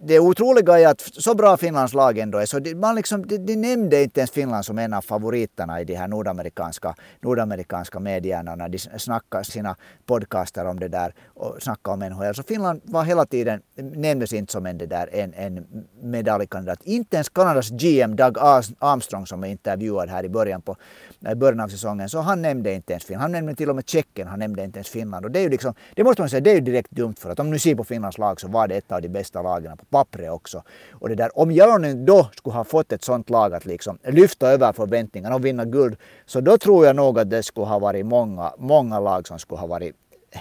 det 0.00 0.20
otroliga 0.20 0.80
är 0.80 0.88
att 0.88 1.00
så 1.00 1.34
bra 1.34 1.56
Finlands 1.56 1.94
lag 1.94 2.18
ändå 2.18 2.38
är 2.38 2.46
så 2.46 2.58
de, 2.58 2.74
man 2.74 2.94
liksom, 2.94 3.26
de, 3.26 3.38
de 3.38 3.56
nämnde 3.56 4.02
inte 4.02 4.20
ens 4.20 4.30
Finland 4.30 4.64
som 4.64 4.78
en 4.78 4.94
av 4.94 5.02
favoriterna 5.02 5.80
i 5.80 5.84
de 5.84 5.94
här 5.94 6.08
nordamerikanska, 6.08 6.94
nordamerikanska 7.20 8.00
medierna 8.00 8.54
när 8.54 8.68
de 8.68 8.78
snackade 8.78 9.44
sina 9.44 9.76
podcaster 10.06 10.66
om 10.66 10.80
det 10.80 10.88
där 10.88 11.14
och 11.26 11.62
snackade 11.62 11.94
om 11.94 12.12
NHL. 12.12 12.34
Så 12.34 12.42
Finland 12.42 12.80
var 12.84 13.04
hela 13.04 13.26
tiden, 13.26 13.60
nämndes 13.74 14.32
inte 14.32 14.52
som 14.52 14.66
en, 14.66 14.78
det 14.78 14.86
där, 14.86 15.08
en, 15.12 15.34
en 15.34 15.66
medaljkandidat. 16.00 16.82
Inte 16.82 17.16
ens 17.16 17.28
Kanadas 17.28 17.70
GM 17.70 18.16
Doug 18.16 18.38
Armstrong 18.78 19.26
som 19.26 19.44
är 19.44 19.48
intervjuad 19.48 20.08
här 20.08 20.24
i 20.24 20.28
början, 20.28 20.62
på, 20.62 20.76
i 21.32 21.34
början 21.34 21.60
av 21.60 21.68
säsongen, 21.68 22.08
så 22.08 22.20
han 22.20 22.42
nämnde 22.42 22.72
inte 22.72 22.92
ens 22.92 23.04
Finland. 23.04 23.22
Han 23.22 23.32
nämnde 23.32 23.54
till 23.54 23.70
och 23.70 23.76
med 23.76 23.88
Tjeckien, 23.88 24.28
han 24.28 24.38
nämnde 24.38 24.64
inte 24.64 24.78
ens 24.78 24.88
Finland. 24.88 25.24
Och 25.24 25.30
det 25.30 25.38
är 25.38 25.42
ju 25.42 25.48
liksom, 25.48 25.74
det 25.94 26.04
måste 26.04 26.22
man 26.22 26.30
säga, 26.30 26.40
det 26.40 26.50
är 26.50 26.54
ju 26.54 26.60
direkt 26.60 26.90
dumt 26.90 27.14
för 27.18 27.30
att 27.30 27.40
om 27.40 27.50
ni 27.50 27.58
ser 27.58 27.74
på 27.74 27.84
Finlands 27.84 28.18
lag 28.18 28.40
så 28.40 28.48
var 28.48 28.68
det 28.68 28.76
ett 28.76 28.92
av 28.92 29.02
de 29.02 29.08
bästa 29.08 29.42
lagen 29.42 29.76
på 29.76 29.85
pappret 29.90 30.30
också. 30.30 30.62
Och 30.92 31.08
det 31.08 31.14
där, 31.14 31.38
om 31.38 31.50
Jalonen 31.50 32.06
då 32.06 32.28
skulle 32.36 32.54
ha 32.56 32.64
fått 32.64 32.92
ett 32.92 33.04
sånt 33.04 33.30
lag 33.30 33.54
att 33.54 33.64
liksom 33.66 33.98
lyfta 34.04 34.48
över 34.48 34.72
förväntningarna 34.72 35.34
och 35.34 35.44
vinna 35.44 35.64
guld, 35.64 35.96
så 36.26 36.40
då 36.40 36.58
tror 36.58 36.86
jag 36.86 36.96
nog 36.96 37.18
att 37.18 37.30
det 37.30 37.42
skulle 37.42 37.66
ha 37.66 37.78
varit 37.78 38.06
många, 38.06 38.52
många 38.58 39.00
lag 39.00 39.26
som 39.26 39.38
skulle 39.38 39.60
ha 39.60 39.66
varit 39.66 39.96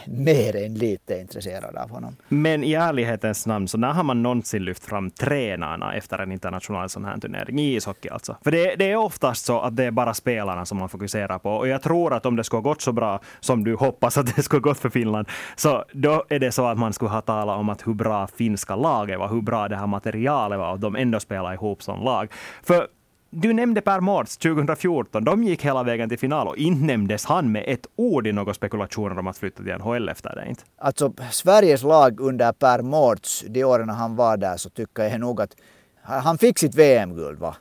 mer 0.08 0.56
än 0.56 0.74
lite 0.74 1.20
intresserad 1.20 1.76
av 1.76 1.90
honom. 1.90 2.16
Men 2.28 2.64
i 2.64 2.74
ärlighetens 2.74 3.46
namn, 3.46 3.68
så 3.68 3.78
när 3.78 3.94
har 3.94 4.04
man 4.04 4.24
någonsin 4.24 4.66
lyft 4.66 4.86
fram 4.86 5.12
tränarna 5.12 5.94
efter 5.94 6.20
en 6.20 6.32
internationell 6.32 6.90
sån 6.90 7.06
här 7.06 7.18
turnering? 7.18 7.60
I 7.60 7.76
ishockey 7.76 8.10
alltså. 8.10 8.38
För 8.44 8.52
det, 8.52 8.76
det, 8.76 8.92
är 8.92 8.96
oftast 8.96 9.46
så 9.46 9.62
att 9.62 9.76
det 9.76 9.84
är 9.84 9.92
bara 9.92 10.14
spelarna 10.14 10.66
som 10.66 10.78
man 10.78 10.90
fokuserar 10.90 11.40
på. 11.40 11.50
Och 11.50 11.68
jag 11.68 11.82
tror 11.82 12.14
att 12.14 12.26
om 12.26 12.36
det 12.36 12.44
skulle 12.44 12.58
ha 12.58 12.70
gått 12.70 12.82
så 12.82 12.92
bra 12.92 13.20
som 13.40 13.64
du 13.64 13.76
hoppas 13.76 14.18
att 14.18 14.36
det 14.36 14.44
skulle 14.44 14.62
ha 14.62 14.70
gått 14.70 14.80
för 14.80 14.90
Finland, 14.90 15.28
så 15.56 15.84
då 15.92 16.26
är 16.30 16.40
det 16.40 16.52
så 16.52 16.66
att 16.66 16.78
man 16.78 16.94
skulle 16.94 17.12
ha 17.12 17.22
talat 17.22 17.58
om 17.58 17.70
att 17.70 17.88
hur 17.88 17.94
bra 17.94 18.28
finska 18.28 18.76
laget 18.76 19.20
var, 19.20 19.30
hur 19.30 19.42
bra 19.42 19.68
det 19.68 19.76
här 19.76 19.88
materialet 19.88 20.60
var 20.60 20.72
och 20.72 20.80
de 20.80 20.96
ändå 20.96 21.20
spelar 21.20 21.54
ihop 21.54 21.84
som 21.84 22.04
lag. 22.04 22.32
För 22.64 22.88
du 23.36 23.54
nämnde 23.54 23.82
Per 23.82 24.00
Mårts 24.00 24.38
2014. 24.38 25.24
De 25.24 25.44
gick 25.44 25.66
hela 25.66 25.84
vägen 25.84 26.10
till 26.10 26.20
final 26.20 26.48
och 26.48 26.58
inte 26.58 26.86
nämndes 26.86 27.26
han 27.26 27.52
med 27.52 27.64
ett 27.68 27.88
ord 27.96 28.28
i 28.28 28.32
några 28.32 28.54
spekulationer 28.54 29.20
om 29.20 29.28
att 29.28 29.38
flytta 29.38 29.64
till 29.64 29.78
NHL 29.78 30.10
efter 30.10 30.36
det. 30.36 30.50
Inte? 30.50 30.64
Alltså 30.78 31.14
Sveriges 31.32 31.84
lag 31.84 32.20
under 32.20 32.52
Per 32.52 32.82
Mårts, 32.82 33.46
de 33.48 33.64
åren 33.64 33.90
han 33.90 34.16
var 34.16 34.38
där, 34.38 34.58
så 34.58 34.70
tycker 34.70 35.04
jag 35.04 35.20
nog 35.20 35.42
att 35.42 35.56
han 36.02 36.38
fick 36.38 36.60
sitt 36.60 36.76
VM-guld. 36.76 37.40
va? 37.40 37.56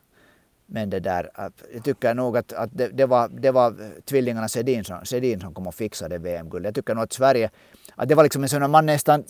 Men 0.66 0.90
det 0.90 1.00
där, 1.00 1.30
jag 1.74 1.84
tycker 1.84 2.14
nog 2.14 2.36
att, 2.36 2.52
att 2.52 2.70
det, 2.72 2.88
det, 2.88 3.06
var, 3.06 3.28
det 3.28 3.50
var 3.50 3.66
eh, 3.66 3.88
tvillingarna 4.04 4.48
Sedin 4.48 4.84
som, 4.84 5.04
Sedin 5.04 5.40
som 5.40 5.54
kom 5.54 5.66
och 5.66 5.74
fixade 5.74 6.18
VM-guldet. 6.18 6.68
Jag 6.68 6.74
tycker 6.74 6.94
nog 6.94 7.04
att 7.04 7.12
Sverige, 7.12 7.50
att 7.94 8.08
det 8.08 8.14
var 8.14 8.22
liksom 8.22 8.42
en 8.42 8.48
sån 8.48 8.70
man 8.70 8.86
nästan 8.86 9.24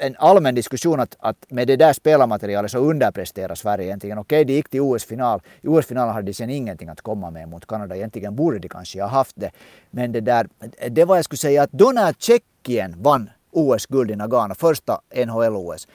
en 0.00 0.16
allmän 0.18 0.54
diskussion 0.54 1.00
att, 1.00 1.16
att 1.18 1.36
med 1.48 1.66
det 1.66 1.76
där 1.76 1.92
spelarmaterialet 1.92 2.70
så 2.70 2.78
underpresterar 2.78 3.54
Sverige 3.54 3.86
egentligen. 3.86 4.18
Okej, 4.18 4.44
de 4.44 4.52
gick 4.52 4.68
till 4.68 4.80
OS-final. 4.80 5.40
I 5.60 5.68
OS-finalen 5.68 6.14
hade 6.14 6.26
de 6.26 6.34
sen 6.34 6.50
ingenting 6.50 6.88
att 6.88 7.00
komma 7.00 7.30
med 7.30 7.48
mot 7.48 7.66
Kanada. 7.66 7.96
Egentligen 7.96 8.36
borde 8.36 8.58
de 8.58 8.68
kanske 8.68 9.02
ha 9.02 9.08
haft 9.08 9.36
det. 9.36 9.50
Men 9.90 10.12
det 10.12 10.20
där, 10.20 10.48
det 10.90 11.04
var 11.04 11.16
jag 11.16 11.24
skulle 11.24 11.38
säga 11.38 11.62
att 11.62 11.72
då 11.72 11.90
när 11.90 12.12
Tjeckien 12.12 13.02
vann 13.02 13.30
OS-guld 13.52 14.10
i 14.10 14.16
Nagano, 14.16 14.54
första 14.54 15.00
NHL-OS, 15.26 15.88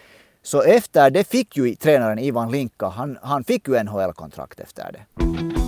så 0.43 0.61
efter 0.61 1.09
det 1.09 1.27
fick 1.27 1.57
ju 1.57 1.75
tränaren 1.75 2.19
Ivan 2.19 2.51
Linka, 2.51 2.87
han, 2.87 3.17
han 3.21 3.43
fick 3.43 3.67
ju 3.67 3.83
NHL-kontrakt 3.83 4.59
efter 4.59 4.91
det. 4.91 5.64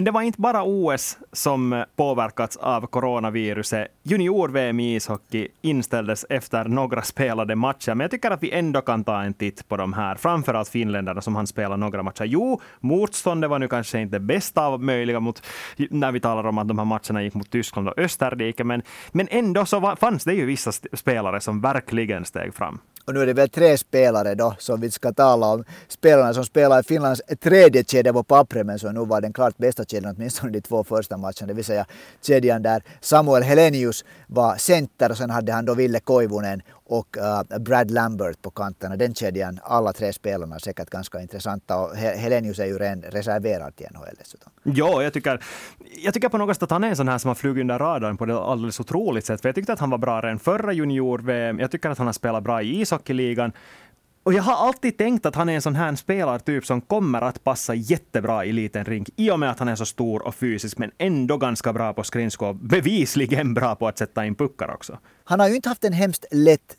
Men 0.00 0.04
det 0.04 0.10
var 0.10 0.22
inte 0.22 0.40
bara 0.40 0.62
OS 0.62 1.18
som 1.32 1.72
eh, 1.72 1.84
påverkats 1.96 2.56
av 2.56 2.86
coronaviruset. 2.86 3.88
Junior-VM 4.02 4.80
i 4.80 4.94
ishockey 4.94 5.48
inställdes 5.62 6.26
efter 6.28 6.64
några 6.64 7.02
spelade 7.02 7.56
matcher, 7.56 7.94
men 7.94 8.00
jag 8.00 8.10
tycker 8.10 8.30
att 8.30 8.42
vi 8.42 8.50
ändå 8.52 8.80
kan 8.80 9.04
ta 9.04 9.22
en 9.22 9.34
titt 9.34 9.68
på 9.68 9.76
de 9.76 9.92
här, 9.92 10.14
framförallt 10.14 10.68
finländarna 10.68 11.20
som 11.20 11.36
han 11.36 11.46
spela 11.46 11.76
några 11.76 12.02
matcher. 12.02 12.24
Jo, 12.24 12.60
motståndet 12.80 13.50
var 13.50 13.58
nu 13.58 13.68
kanske 13.68 14.00
inte 14.00 14.16
det 14.16 14.20
bästa 14.20 14.66
av 14.66 14.82
möjliga 14.82 15.20
mot, 15.20 15.42
när 15.90 16.12
vi 16.12 16.20
talar 16.20 16.46
om 16.46 16.58
att 16.58 16.68
de 16.68 16.78
här 16.78 16.84
matcherna 16.84 17.22
gick 17.22 17.34
mot 17.34 17.50
Tyskland 17.50 17.88
och 17.88 17.98
Österrike, 17.98 18.64
men, 18.64 18.82
men 19.12 19.28
ändå 19.30 19.66
så 19.66 19.80
var, 19.80 19.96
fanns 19.96 20.24
det 20.24 20.34
ju 20.34 20.46
vissa 20.46 20.72
spelare 20.72 21.40
som 21.40 21.60
verkligen 21.60 22.24
steg 22.24 22.54
fram. 22.54 22.78
Och 23.10 23.14
nu 23.14 23.22
är 23.22 23.26
det 23.26 23.32
väl 23.32 23.48
tre 23.48 23.78
spelare 23.78 24.34
då 24.34 24.54
som 24.58 24.80
vi 24.80 24.90
ska 24.90 25.12
tala 25.12 25.46
om. 25.46 25.64
Spelarna 25.88 26.34
som 26.34 26.44
spelar 26.44 26.80
i 26.80 26.82
Finlands 26.82 27.22
tredje 27.40 27.84
kedja 27.84 28.12
på 28.12 28.22
pappret 28.22 28.66
men 28.66 28.78
som 28.78 28.94
nu 28.94 29.04
var 29.04 29.20
den 29.20 29.32
klart 29.32 29.58
bästa 29.58 29.84
kedjan 29.84 30.14
åtminstone 30.16 30.52
de 30.52 30.60
två 30.60 30.84
första 30.84 31.16
matcherna. 31.16 31.46
Det 31.46 31.52
vill 31.52 31.64
säga 31.64 31.86
kedjan 32.22 32.62
där 32.62 32.82
Samuel 33.00 33.42
Helenius 33.42 34.04
var 34.26 34.56
center 34.56 35.10
och 35.10 35.16
sen 35.16 35.30
hade 35.30 35.52
han 35.52 35.64
då 35.64 35.74
Ville 35.74 36.00
Koivunen 36.00 36.62
och 36.90 37.16
uh, 37.16 37.58
Brad 37.58 37.90
Lambert 37.90 38.42
på 38.42 38.50
kanterna. 38.50 38.96
Den 38.96 39.14
kedjan, 39.14 39.58
alla 39.62 39.92
tre 39.92 40.12
spelarna 40.12 40.58
säkert 40.58 40.90
ganska 40.90 41.20
intressanta 41.20 41.80
och 41.80 41.96
Helenius 41.96 42.58
är 42.58 42.66
ju 42.66 42.78
ren 42.78 43.02
reserverad 43.02 43.76
till 43.76 43.86
NHL 43.90 44.14
dessutom. 44.18 44.52
Ja, 44.62 45.02
jag 45.02 45.12
tycker, 45.12 45.44
jag 46.04 46.14
tycker 46.14 46.28
på 46.28 46.38
något 46.38 46.56
sätt 46.56 46.62
att 46.62 46.70
han 46.70 46.84
är 46.84 46.88
en 46.88 46.96
sån 46.96 47.08
här 47.08 47.18
som 47.18 47.28
har 47.28 47.34
flugit 47.34 47.60
under 47.60 47.78
radarn 47.78 48.16
på 48.16 48.24
ett 48.24 48.30
alldeles 48.30 48.80
otroligt 48.80 49.26
sätt. 49.26 49.40
För 49.40 49.48
jag 49.48 49.54
tyckte 49.54 49.72
att 49.72 49.78
han 49.78 49.90
var 49.90 49.98
bra 49.98 50.20
redan 50.20 50.38
förra 50.38 50.72
junior-VM. 50.72 51.58
Jag 51.58 51.70
tycker 51.70 51.90
att 51.90 51.98
han 51.98 52.06
har 52.06 52.12
spelat 52.12 52.42
bra 52.42 52.62
i 52.62 52.80
ishockeyligan. 52.80 53.52
Och 54.22 54.34
jag 54.34 54.42
har 54.42 54.66
alltid 54.66 54.98
tänkt 54.98 55.26
att 55.26 55.34
han 55.34 55.48
är 55.48 55.54
en 55.54 55.62
sån 55.62 55.74
här 55.74 55.94
spelartyp 55.96 56.66
som 56.66 56.80
kommer 56.80 57.22
att 57.22 57.44
passa 57.44 57.74
jättebra 57.74 58.44
i 58.44 58.52
liten 58.52 58.84
rink 58.84 59.08
i 59.16 59.30
och 59.30 59.40
med 59.40 59.50
att 59.50 59.58
han 59.58 59.68
är 59.68 59.76
så 59.76 59.86
stor 59.86 60.26
och 60.26 60.34
fysisk 60.34 60.78
men 60.78 60.90
ändå 60.98 61.36
ganska 61.36 61.72
bra 61.72 61.92
på 61.92 62.02
skridskor. 62.02 62.52
Bevisligen 62.52 63.54
bra 63.54 63.74
på 63.74 63.88
att 63.88 63.98
sätta 63.98 64.26
in 64.26 64.34
puckar 64.34 64.74
också. 64.74 64.98
Han 65.24 65.40
har 65.40 65.48
ju 65.48 65.56
inte 65.56 65.68
haft 65.68 65.84
en 65.84 65.92
hemskt 65.92 66.24
lätt 66.30 66.76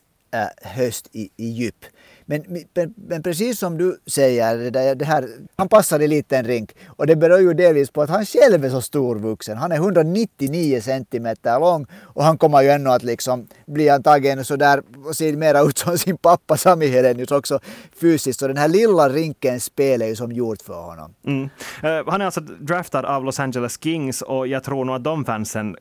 höst 0.61 1.09
i, 1.11 1.29
i 1.37 1.45
djup. 1.45 1.85
Men, 2.25 2.43
men, 2.73 2.93
men, 3.07 3.23
precis 3.23 3.59
som 3.59 3.77
du 3.77 3.97
säger, 4.07 4.57
det, 4.57 4.69
där, 4.69 4.95
det 4.95 5.05
här, 5.05 5.29
han 5.55 5.69
passar 5.69 5.99
i 5.99 6.07
liten 6.07 6.45
rink. 6.45 6.75
Och 6.87 7.07
det 7.07 7.15
beror 7.15 7.39
ju 7.39 7.53
delvis 7.53 7.91
på 7.91 8.01
att 8.01 8.09
han 8.09 8.25
själv 8.25 8.65
är 8.65 8.69
så 8.69 8.81
storvuxen. 8.81 9.57
Han 9.57 9.71
är 9.71 9.75
199 9.75 10.81
centimeter 10.81 11.59
lång 11.59 11.85
och 12.01 12.23
han 12.23 12.37
kommer 12.37 12.61
ju 12.61 12.69
ännu 12.69 12.89
att 12.89 13.03
liksom 13.03 13.47
bli 13.65 13.89
antagligen 13.89 14.45
sådär 14.45 14.81
och 15.05 15.15
se 15.15 15.35
mer 15.35 15.67
ut 15.69 15.77
som 15.77 15.97
sin 15.97 16.17
pappa 16.17 16.57
Sami 16.57 16.87
Helenius 16.87 17.31
också 17.31 17.59
fysiskt. 18.01 18.39
Så 18.39 18.47
den 18.47 18.57
här 18.57 18.67
lilla 18.67 19.09
rinkens 19.09 19.63
spel 19.63 20.01
är 20.01 20.07
ju 20.07 20.15
som 20.15 20.31
gjort 20.31 20.61
för 20.61 20.81
honom. 20.81 21.13
Mm. 21.25 21.43
Uh, 21.43 22.11
han 22.11 22.21
är 22.21 22.25
alltså 22.25 22.41
draftad 22.41 23.05
av 23.05 23.25
Los 23.25 23.39
Angeles 23.39 23.77
Kings 23.83 24.21
och 24.21 24.47
jag 24.47 24.63
tror 24.63 24.85
nog 24.85 24.95
att 24.95 25.03
de 25.03 25.25
fansen 25.25 25.75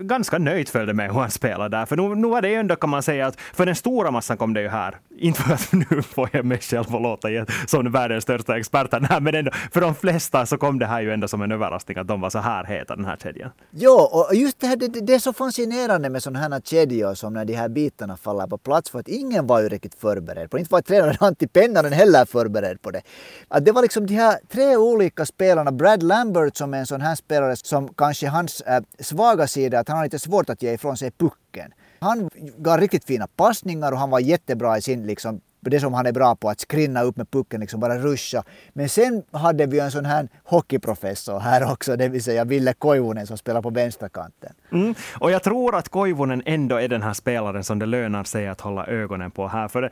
ganska 0.00 0.38
nöjt 0.38 0.68
följde 0.70 0.94
med 0.94 1.12
hur 1.12 1.20
han 1.20 1.30
spelade 1.30 1.76
där. 1.76 1.86
För 1.86 1.96
nu, 1.96 2.14
nu 2.14 2.28
var 2.28 2.42
det 2.42 2.48
ju 2.48 2.54
ändå 2.54 2.76
kan 2.76 2.90
man 2.90 3.02
säga 3.02 3.26
att 3.26 3.40
för 3.40 3.66
den 3.66 3.74
stora 3.74 4.10
massan 4.10 4.36
kom 4.36 4.54
det 4.54 4.62
ju 4.62 4.68
här. 4.68 4.96
Inte 5.18 5.42
för 5.42 5.54
att 5.54 5.72
nu 5.90 6.02
får 6.02 6.30
jag 6.32 6.44
mig 6.44 6.58
själv 6.58 6.96
att 6.96 7.02
låta 7.02 7.28
som 7.66 7.92
världens 7.92 8.22
största 8.22 8.58
expert. 8.58 8.92
Nej, 9.10 9.20
men 9.20 9.34
ändå, 9.34 9.50
för 9.72 9.80
de 9.80 9.94
flesta 9.94 10.46
så 10.46 10.58
kom 10.58 10.78
det 10.78 10.86
här 10.86 11.00
ju 11.00 11.12
ändå 11.12 11.28
som 11.28 11.42
en 11.42 11.52
överraskning 11.52 11.98
att 11.98 12.08
de 12.08 12.20
var 12.20 12.30
så 12.30 12.38
här 12.38 12.64
heta 12.64 12.96
den 12.96 13.04
här 13.04 13.16
kedjan. 13.16 13.50
Jo, 13.70 13.90
och 13.90 14.34
just 14.34 14.60
det 14.60 14.66
här, 14.66 14.76
det, 14.76 14.88
det 14.88 15.14
är 15.14 15.18
så 15.18 15.32
fascinerande 15.32 16.10
med 16.10 16.22
sådana 16.22 16.38
här 16.38 16.60
kedjor 16.60 17.14
som 17.14 17.34
när 17.34 17.44
de 17.44 17.54
här 17.54 17.68
bitarna 17.68 18.16
faller 18.16 18.46
på 18.46 18.58
plats 18.58 18.90
för 18.90 18.98
att 18.98 19.08
ingen 19.08 19.46
var 19.46 19.60
ju 19.60 19.68
riktigt 19.68 19.94
förberedd 19.94 20.50
på 20.50 20.56
det. 20.56 20.60
Inte 20.60 20.72
var 20.72 20.80
tränaren 20.80 21.16
Antti 21.20 21.48
Pennanen 21.48 21.92
heller 21.92 22.24
förberedd 22.24 22.82
på 22.82 22.90
det. 22.90 23.02
Att 23.48 23.64
det 23.64 23.72
var 23.72 23.82
liksom 23.82 24.06
de 24.06 24.14
här 24.14 24.38
tre 24.52 24.76
olika 24.76 25.26
spelarna. 25.26 25.72
Brad 25.72 26.02
Lambert 26.02 26.56
som 26.56 26.74
är 26.74 26.78
en 26.78 26.86
sån 26.86 27.00
här 27.00 27.14
spelare 27.14 27.56
som 27.56 27.88
kanske 27.88 28.28
hans 28.28 28.60
äh, 28.60 28.82
svaga 29.00 29.46
sida 29.46 29.84
att 29.86 29.88
han 29.88 29.96
har 29.98 30.04
lite 30.04 30.18
svårt 30.18 30.50
att 30.50 30.62
ge 30.62 30.72
ifrån 30.72 30.96
sig 30.96 31.10
pucken. 31.10 31.72
Han 32.00 32.30
gav 32.58 32.80
riktigt 32.80 33.04
fina 33.04 33.26
passningar 33.26 33.92
och 33.92 33.98
han 33.98 34.10
var 34.10 34.20
jättebra 34.20 34.78
i 34.78 34.82
sin 34.82 35.06
liksom, 35.06 35.40
det 35.60 35.80
som 35.80 35.94
han 35.94 36.06
är 36.06 36.12
bra 36.12 36.36
på, 36.36 36.48
att 36.48 36.60
skrinna 36.60 37.02
upp 37.02 37.16
med 37.16 37.30
pucken, 37.30 37.60
liksom 37.60 37.80
bara 37.80 37.98
ruscha. 37.98 38.44
Men 38.72 38.88
sen 38.88 39.22
hade 39.32 39.66
vi 39.66 39.78
en 39.80 39.90
sån 39.90 40.04
här 40.04 40.28
hockeyprofessor 40.44 41.40
här 41.40 41.72
också, 41.72 41.96
det 41.96 42.08
vill 42.08 42.22
säga 42.22 42.44
Ville 42.44 42.72
Koivunen 42.72 43.26
som 43.26 43.38
spelar 43.38 43.62
på 43.62 43.70
vänsterkanten. 43.70 44.52
Mm. 44.72 44.94
Och 45.20 45.30
jag 45.30 45.42
tror 45.42 45.76
att 45.76 45.88
Koivunen 45.88 46.42
ändå 46.46 46.76
är 46.76 46.88
den 46.88 47.02
här 47.02 47.12
spelaren 47.12 47.64
som 47.64 47.78
det 47.78 47.86
lönar 47.86 48.24
sig 48.24 48.48
att 48.48 48.60
hålla 48.60 48.86
ögonen 48.86 49.30
på 49.30 49.48
här. 49.48 49.68
För 49.68 49.90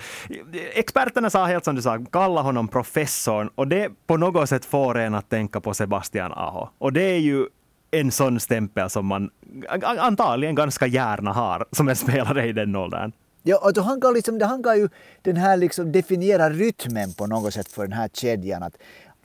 experterna 0.75 1.31
sa 1.31 1.45
helt 1.45 1.65
som 1.65 1.75
du 1.75 1.83
sa, 1.83 1.99
kalla 2.13 2.43
honom 2.43 2.69
professorn 2.69 3.51
och 3.55 3.69
det 3.69 3.89
på 4.07 4.17
något 4.17 4.49
sätt 4.49 4.65
får 4.65 4.99
en 4.99 5.15
att 5.15 5.29
tänka 5.29 5.61
på 5.61 5.75
Sebastian 5.75 6.33
Aho. 6.33 6.69
Och 6.79 6.93
det 6.93 7.03
är 7.03 7.19
ju 7.19 7.47
en 8.01 8.11
sån 8.11 8.41
stämpel 8.41 8.91
som 8.91 9.07
man 9.07 9.31
antagligen 9.99 10.55
ganska 10.55 10.87
gärna 10.87 11.33
har 11.33 11.67
som 11.73 11.89
en 11.89 11.97
spelare 11.97 12.47
i 12.47 12.53
den 12.53 12.77
åldern. 12.77 13.13
Ja, 13.43 13.61
alltså 13.63 13.83
han 13.83 14.01
kan, 14.01 14.15
liksom, 14.15 14.41
han 14.41 14.63
kan 14.63 14.77
ju 14.77 14.89
den 15.23 15.37
här 15.37 15.57
liksom 15.57 15.93
definiera 15.93 16.51
rytmen 16.51 17.13
på 17.13 17.27
något 17.27 17.55
sätt 17.55 17.69
för 17.69 17.83
den 17.83 17.93
här 17.93 18.09
kedjan. 18.09 18.63
Att, 18.63 18.77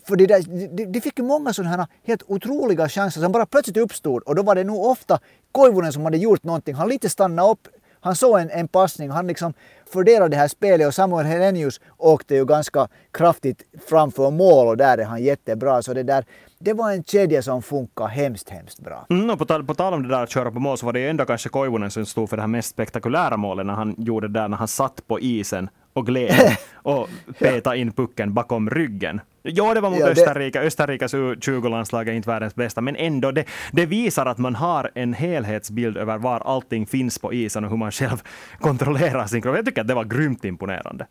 för 0.08 0.16
det, 0.16 0.26
där, 0.26 0.44
det, 0.78 0.86
det 0.86 1.02
fick 1.02 1.20
ju 1.20 1.26
många 1.26 1.54
sådana 1.54 1.78
här 1.78 1.88
helt 2.04 2.24
otroliga 2.28 2.90
chanser 2.90 3.22
som 3.22 3.32
bara 3.32 3.46
plötsligt 3.46 3.78
uppstod 3.78 4.24
och 4.24 4.36
då 4.36 4.44
var 4.44 4.56
det 4.56 4.64
nog 4.64 4.86
ofta 4.86 5.20
Koivunen 5.52 5.94
som 5.94 6.06
hade 6.06 6.18
gjort 6.18 6.44
någonting. 6.44 6.76
Han 6.76 6.90
lite 6.90 7.10
stannade 7.10 7.52
upp, 7.52 7.68
han 8.00 8.16
såg 8.16 8.40
en, 8.40 8.50
en 8.50 8.68
passning, 8.68 9.10
han 9.10 9.28
liksom 9.28 9.54
fördelade 9.94 10.30
det 10.30 10.38
här 10.38 10.48
spelet 10.48 10.88
och 10.88 10.94
Samuel 10.94 11.26
Helenius 11.26 11.82
åkte 11.98 12.36
ju 12.36 12.46
ganska 12.46 12.88
kraftigt 13.12 13.64
framför 13.90 14.32
mål 14.32 14.68
och 14.68 14.78
där 14.78 14.98
är 14.98 15.06
han 15.06 15.24
jättebra. 15.24 15.82
Så 15.82 15.94
det 15.94 16.04
där, 16.04 16.26
det 16.62 16.74
var 16.74 16.92
en 16.92 17.04
kedja 17.04 17.42
som 17.42 17.62
funkar 17.62 18.08
hemskt, 18.08 18.50
hemskt 18.50 18.80
bra. 18.80 19.06
Mm, 19.10 19.30
och 19.30 19.40
på, 19.40 19.46
tal, 19.46 19.64
på 19.64 19.74
tal 19.74 19.94
om 19.94 20.04
det 20.04 20.10
där 20.10 20.24
att 20.24 20.30
köra 20.30 20.52
på 20.52 20.60
mål 20.60 20.78
så 20.78 20.86
var 20.86 20.94
det 20.94 21.00
ju 21.00 21.10
ändå 21.10 21.26
kanske 21.26 21.50
Koivunen 21.50 21.92
som 21.92 22.06
stod 22.06 22.30
för 22.30 22.38
det 22.38 22.44
här 22.44 22.48
mest 22.48 22.70
spektakulära 22.70 23.38
målet 23.38 23.66
när 23.66 23.74
han 23.74 23.96
gjorde 23.98 24.28
det 24.28 24.40
där 24.40 24.48
när 24.48 24.58
han 24.58 24.68
satt 24.68 25.08
på 25.08 25.20
isen 25.20 25.70
och 25.94 26.06
gled 26.06 26.58
och 26.74 27.10
peta 27.40 27.76
in 27.76 27.92
pucken 27.92 28.34
bakom 28.34 28.70
ryggen. 28.70 29.22
Ja, 29.42 29.74
det 29.74 29.82
var 29.82 29.90
mot 29.90 30.00
ja, 30.00 30.06
det... 30.06 30.12
Österrike. 30.12 30.62
Österrikes 30.62 31.14
U20-landslag 31.14 32.08
är 32.08 32.14
inte 32.14 32.30
världens 32.30 32.56
bästa, 32.56 32.82
men 32.82 32.96
ändå, 32.96 33.32
det, 33.32 33.46
det, 33.72 33.86
visar 33.86 34.26
att 34.26 34.38
man 34.38 34.56
har 34.56 34.92
en 34.96 35.14
helhetsbild 35.14 35.98
över 35.98 36.18
var 36.18 36.40
allting 36.40 36.86
finns 36.86 37.20
på 37.20 37.34
isen 37.34 37.64
och 37.64 37.70
hur 37.70 37.78
man 37.78 37.92
själv 37.92 38.18
kontrollerar 38.60 39.26
sin 39.26 39.42
kropp. 39.42 39.56
Jag 39.56 39.66
tycker 39.66 39.82
att 39.82 39.88
det 39.88 39.94
var 39.94 40.06
grymt 40.06 40.46
imponerande. 40.46 41.08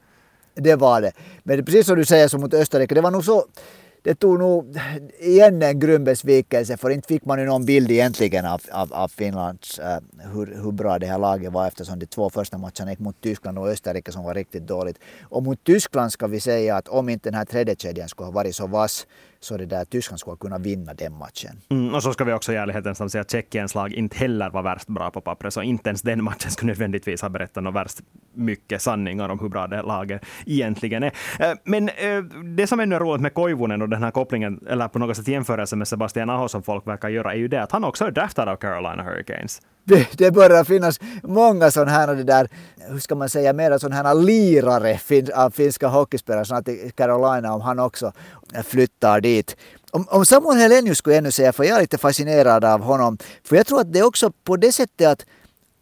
Det 0.55 0.77
var 0.77 1.01
det. 1.01 1.13
Men 1.43 1.65
precis 1.65 1.87
som 1.87 1.97
du 1.97 2.05
säger 2.05 2.29
så 2.29 2.39
mot 2.39 2.55
Österrike, 2.55 2.95
det 2.95 3.01
var 3.01 3.11
nog 3.11 3.25
så 3.25 3.45
det 4.03 4.15
tog 4.15 4.39
nog 4.39 4.79
igen 5.21 5.63
en 5.63 5.81
grym 5.81 6.05
besvikelse 6.05 6.77
för 6.77 6.91
inte 6.91 7.09
fick 7.09 7.25
man 7.25 7.39
ju 7.39 7.45
någon 7.45 7.65
bild 7.65 7.91
egentligen 7.91 8.47
av, 8.47 8.61
av, 8.73 8.93
av 8.93 9.09
Finlands 9.09 9.79
uh, 9.79 9.85
hur, 10.33 10.63
hur 10.63 10.73
bra 10.73 10.99
det 10.99 11.07
här 11.07 11.19
laget 11.19 11.53
var 11.53 11.67
eftersom 11.67 11.99
de 11.99 12.07
två 12.07 12.31
första 12.31 12.59
matcherna 12.59 12.91
gick 12.91 12.99
mot 12.99 13.21
Tyskland 13.21 13.59
och 13.59 13.69
Österrike 13.69 14.13
som 14.13 14.25
var 14.25 14.35
riktigt 14.35 14.67
dåligt. 14.67 14.99
Och 15.23 15.43
mot 15.43 15.65
Tyskland 15.65 16.13
ska 16.13 16.27
vi 16.27 16.41
säga 16.41 16.77
att 16.77 16.89
om 16.89 17.09
inte 17.09 17.31
den 17.31 17.39
här 17.39 17.45
tredje 17.45 17.77
kedjan 17.77 18.09
skulle 18.09 18.27
ha 18.27 18.33
varit 18.33 18.57
så 18.57 18.67
vass 18.67 19.07
så 19.41 19.57
det 19.57 19.67
där 19.67 19.85
Tyskland 19.85 20.21
skulle 20.21 20.37
kunna 20.37 20.59
vinna 20.59 20.95
den 20.95 21.13
matchen. 21.13 21.61
Mm, 21.69 21.95
och 21.95 22.03
så 22.03 22.13
ska 22.13 22.25
vi 22.25 22.33
också 22.33 22.53
i 22.53 22.57
ärlighetens 22.57 22.99
namn 22.99 23.11
säga 23.11 23.23
att 23.23 23.31
Tjeckiens 23.31 23.75
lag 23.75 23.93
inte 23.93 24.17
heller 24.17 24.51
var 24.51 24.63
värst 24.63 24.89
bra 24.89 25.11
på 25.11 25.21
pappret, 25.21 25.55
så 25.55 25.63
inte 25.63 25.89
ens 25.89 26.03
den 26.03 26.25
matchen 26.25 26.51
skulle 26.51 26.71
nödvändigtvis 26.73 27.23
ha 27.23 27.29
berättat 27.29 27.65
något 27.65 27.75
värst 27.75 27.99
mycket 28.35 28.83
sanningar 28.83 29.29
om 29.29 29.41
hur 29.41 29.49
bra 29.49 29.67
det 29.67 29.83
laget 29.83 30.23
egentligen 30.47 31.03
är. 31.03 31.13
Eh, 31.39 31.53
men 31.65 31.89
eh, 31.89 32.23
det 32.57 32.67
som 32.67 32.81
är 32.81 32.99
roligt 32.99 33.23
med 33.23 33.35
Koivunen 33.35 33.83
och 33.83 33.89
den 33.89 34.03
här 34.03 34.11
kopplingen, 34.11 34.61
eller 34.69 34.89
på 34.89 34.99
något 34.99 35.17
sätt 35.17 35.29
jämförelse 35.29 35.77
med 35.77 35.89
Sebastian 35.89 36.31
Aho 36.31 36.49
som 36.49 36.63
folk 36.63 36.87
verkar 36.87 37.09
göra, 37.09 37.33
är 37.33 37.39
ju 37.39 37.49
det 37.49 37.63
att 37.63 37.73
han 37.73 37.85
också 37.85 38.05
är 38.05 38.11
draftad 38.11 38.49
av 38.49 38.57
Carolina 38.57 39.03
Hurricanes 39.03 39.61
det, 39.89 40.19
det 40.19 40.31
börjar 40.31 40.65
finnas 40.65 41.01
många 41.23 41.71
sådana 41.71 41.91
här, 41.91 42.15
det 42.15 42.25
där, 42.25 42.49
hur 42.77 42.99
ska 42.99 43.15
man 43.15 43.29
säga, 43.29 43.53
mera 43.53 43.79
sådana 43.79 44.09
här 44.09 44.15
lirare 44.15 44.99
av 45.35 45.51
finska 45.51 45.89
hockeyspelare, 45.89 46.45
så 46.45 46.55
att 46.55 46.69
Carolina 46.95 47.55
om 47.55 47.61
han 47.61 47.79
också 47.79 48.13
flyttar 48.65 49.21
dit. 49.21 49.57
Om, 49.91 50.09
om 50.09 50.27
Samuel 50.27 50.59
Helenius 50.59 50.99
skulle 50.99 51.15
jag 51.15 51.19
ännu 51.19 51.33
säga, 51.33 51.53
för 51.53 51.65
jag 51.65 51.77
är 51.77 51.81
lite 51.81 51.99
fascinerad 51.99 52.65
av 52.65 52.81
honom, 52.81 53.19
för 53.45 53.57
jag 53.57 53.67
tror 53.67 53.81
att 53.81 53.93
det 53.93 53.99
är 53.99 54.07
också 54.07 54.33
på 54.45 54.57
det 54.57 54.73
sättet 54.73 55.09
att 55.09 55.27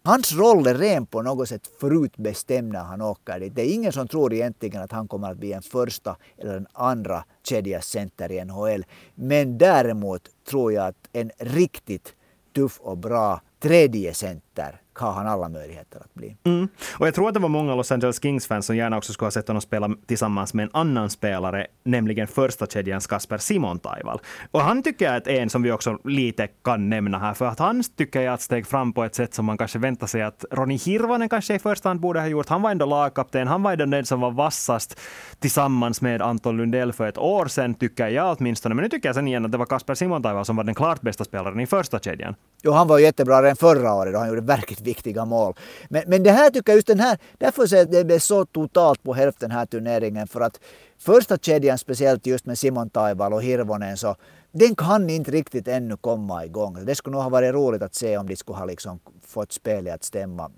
Hans 0.06 0.32
roll 0.32 0.66
är 0.66 0.74
ren 0.74 1.06
på 1.06 1.22
något 1.22 1.48
sätt 1.48 1.70
förutbestämd 1.80 2.72
när 2.72 2.84
han 2.84 3.02
åker 3.02 3.40
dit. 3.40 3.54
Det 3.54 3.62
är 3.62 3.74
ingen 3.74 3.92
som 3.92 4.08
tror 4.08 4.32
egentligen 4.32 4.82
att 4.82 4.92
han 4.92 5.08
kommer 5.08 5.30
att 5.30 5.38
bli 5.38 5.52
en 5.52 5.62
första 5.62 6.16
eller 6.38 6.56
en 6.56 6.66
andra 6.72 7.24
kedjas 7.42 7.86
center 7.86 8.32
i 8.32 8.44
NHL. 8.44 8.84
Men 9.14 9.58
däremot 9.58 10.22
tror 10.48 10.72
jag 10.72 10.86
att 10.86 11.08
en 11.12 11.30
riktigt 11.38 12.14
tuff 12.54 12.80
och 12.80 12.98
bra 12.98 13.40
tredje 13.60 14.14
center 14.14 14.80
har 14.98 15.12
han 15.12 15.26
alla 15.26 15.48
möjligheter 15.48 16.00
att 16.00 16.14
bli. 16.14 16.36
Mm. 16.44 16.68
Och 16.98 17.06
jag 17.06 17.14
tror 17.14 17.28
att 17.28 17.34
det 17.34 17.40
var 17.40 17.48
många 17.48 17.74
Los 17.74 17.92
Angeles 17.92 18.22
Kings-fans 18.22 18.66
som 18.66 18.76
gärna 18.76 18.96
också 18.96 19.12
skulle 19.12 19.26
ha 19.26 19.30
sett 19.30 19.48
honom 19.48 19.60
spela 19.60 19.90
tillsammans 20.06 20.54
med 20.54 20.62
en 20.62 20.70
annan 20.72 21.10
spelare, 21.10 21.66
nämligen 21.84 22.26
första 22.26 22.66
kedjans 22.66 23.06
Kasper 23.06 23.38
Simon 23.38 23.78
Taival. 23.78 24.20
Och 24.50 24.60
han 24.60 24.82
tycker 24.82 25.12
jag 25.12 25.28
är 25.28 25.40
en 25.40 25.50
som 25.50 25.62
vi 25.62 25.72
också 25.72 25.98
lite 26.04 26.48
kan 26.64 26.88
nämna 26.88 27.18
här, 27.18 27.34
för 27.34 27.46
att 27.46 27.58
han 27.58 27.82
tycker 27.96 28.20
jag 28.20 28.34
att 28.34 28.42
steg 28.42 28.66
fram 28.66 28.92
på 28.92 29.04
ett 29.04 29.14
sätt 29.14 29.34
som 29.34 29.44
man 29.44 29.58
kanske 29.58 29.78
väntar 29.78 30.06
sig 30.06 30.22
att 30.22 30.44
Ronny 30.50 30.76
Hirvonen 30.76 31.28
kanske 31.28 31.54
i 31.54 31.58
första 31.58 31.88
hand 31.88 32.00
borde 32.00 32.20
ha 32.20 32.26
gjort. 32.26 32.48
Han 32.48 32.62
var 32.62 32.70
ändå 32.70 32.86
lagkapten, 32.86 33.48
han 33.48 33.62
var 33.62 33.72
ändå 33.72 33.86
den 33.86 34.06
som 34.06 34.20
var 34.20 34.30
vassast 34.30 35.00
tillsammans 35.38 36.00
med 36.00 36.22
Anton 36.22 36.56
Lundell 36.56 36.92
för 36.92 37.08
ett 37.08 37.18
år 37.18 37.46
sedan, 37.46 37.74
tycker 37.74 38.08
jag 38.08 38.36
åtminstone. 38.38 38.74
Men 38.74 38.82
nu 38.82 38.88
tycker 38.88 39.08
jag 39.08 39.16
sen 39.16 39.28
igen 39.28 39.44
att 39.44 39.52
det 39.52 39.58
var 39.58 39.66
Kasper 39.66 39.94
Simon 39.94 40.22
Taival 40.22 40.44
som 40.44 40.56
var 40.56 40.64
den 40.64 40.74
klart 40.74 41.00
bästa 41.00 41.24
spelaren 41.24 41.60
i 41.60 41.66
första 41.66 41.98
kedjan. 41.98 42.34
Jo, 42.62 42.72
han 42.72 42.88
var 42.88 42.98
jättebra 42.98 43.42
redan 43.42 43.56
förra 43.56 43.94
året 43.94 44.14
och 44.14 44.20
han 44.20 44.28
gjorde 44.28 44.40
verkligt 44.40 44.85
viktiga 44.86 45.24
mål. 45.24 45.54
Men, 45.88 46.02
men 46.06 46.22
det 46.22 46.30
här 46.30 46.50
tycker 46.50 46.72
jag 46.72 46.76
just 46.76 46.86
den 46.86 47.00
här, 47.00 47.18
därför 47.38 47.66
så 47.66 47.84
det 47.84 48.04
blev 48.04 48.18
så 48.18 48.44
totalt 48.44 49.02
på 49.02 49.14
hälften 49.14 49.50
här 49.50 49.66
turneringen 49.66 50.26
för 50.26 50.40
att 50.40 50.60
första 50.98 51.38
kedjan 51.38 51.78
speciellt 51.78 52.26
just 52.26 52.46
med 52.46 52.58
Simon 52.58 52.90
Taival 52.90 53.32
och 53.32 53.42
Hirvonen 53.42 53.96
så 53.96 54.16
den 54.52 54.74
kan 54.76 55.10
inte 55.10 55.30
riktigt 55.30 55.68
ännu 55.68 55.96
komma 55.96 56.44
igång. 56.44 56.84
Det 56.84 56.94
skulle 56.94 57.14
nog 57.14 57.22
ha 57.22 57.30
varit 57.30 57.54
roligt 57.54 57.82
att 57.82 57.94
se 57.94 58.18
om 58.18 58.26
de 58.26 58.36
skulle 58.36 58.58
ha 58.58 58.64
liksom 58.64 59.00
fått 59.26 59.52
spelet 59.52 59.94
att 59.94 60.04
stämma 60.04 60.50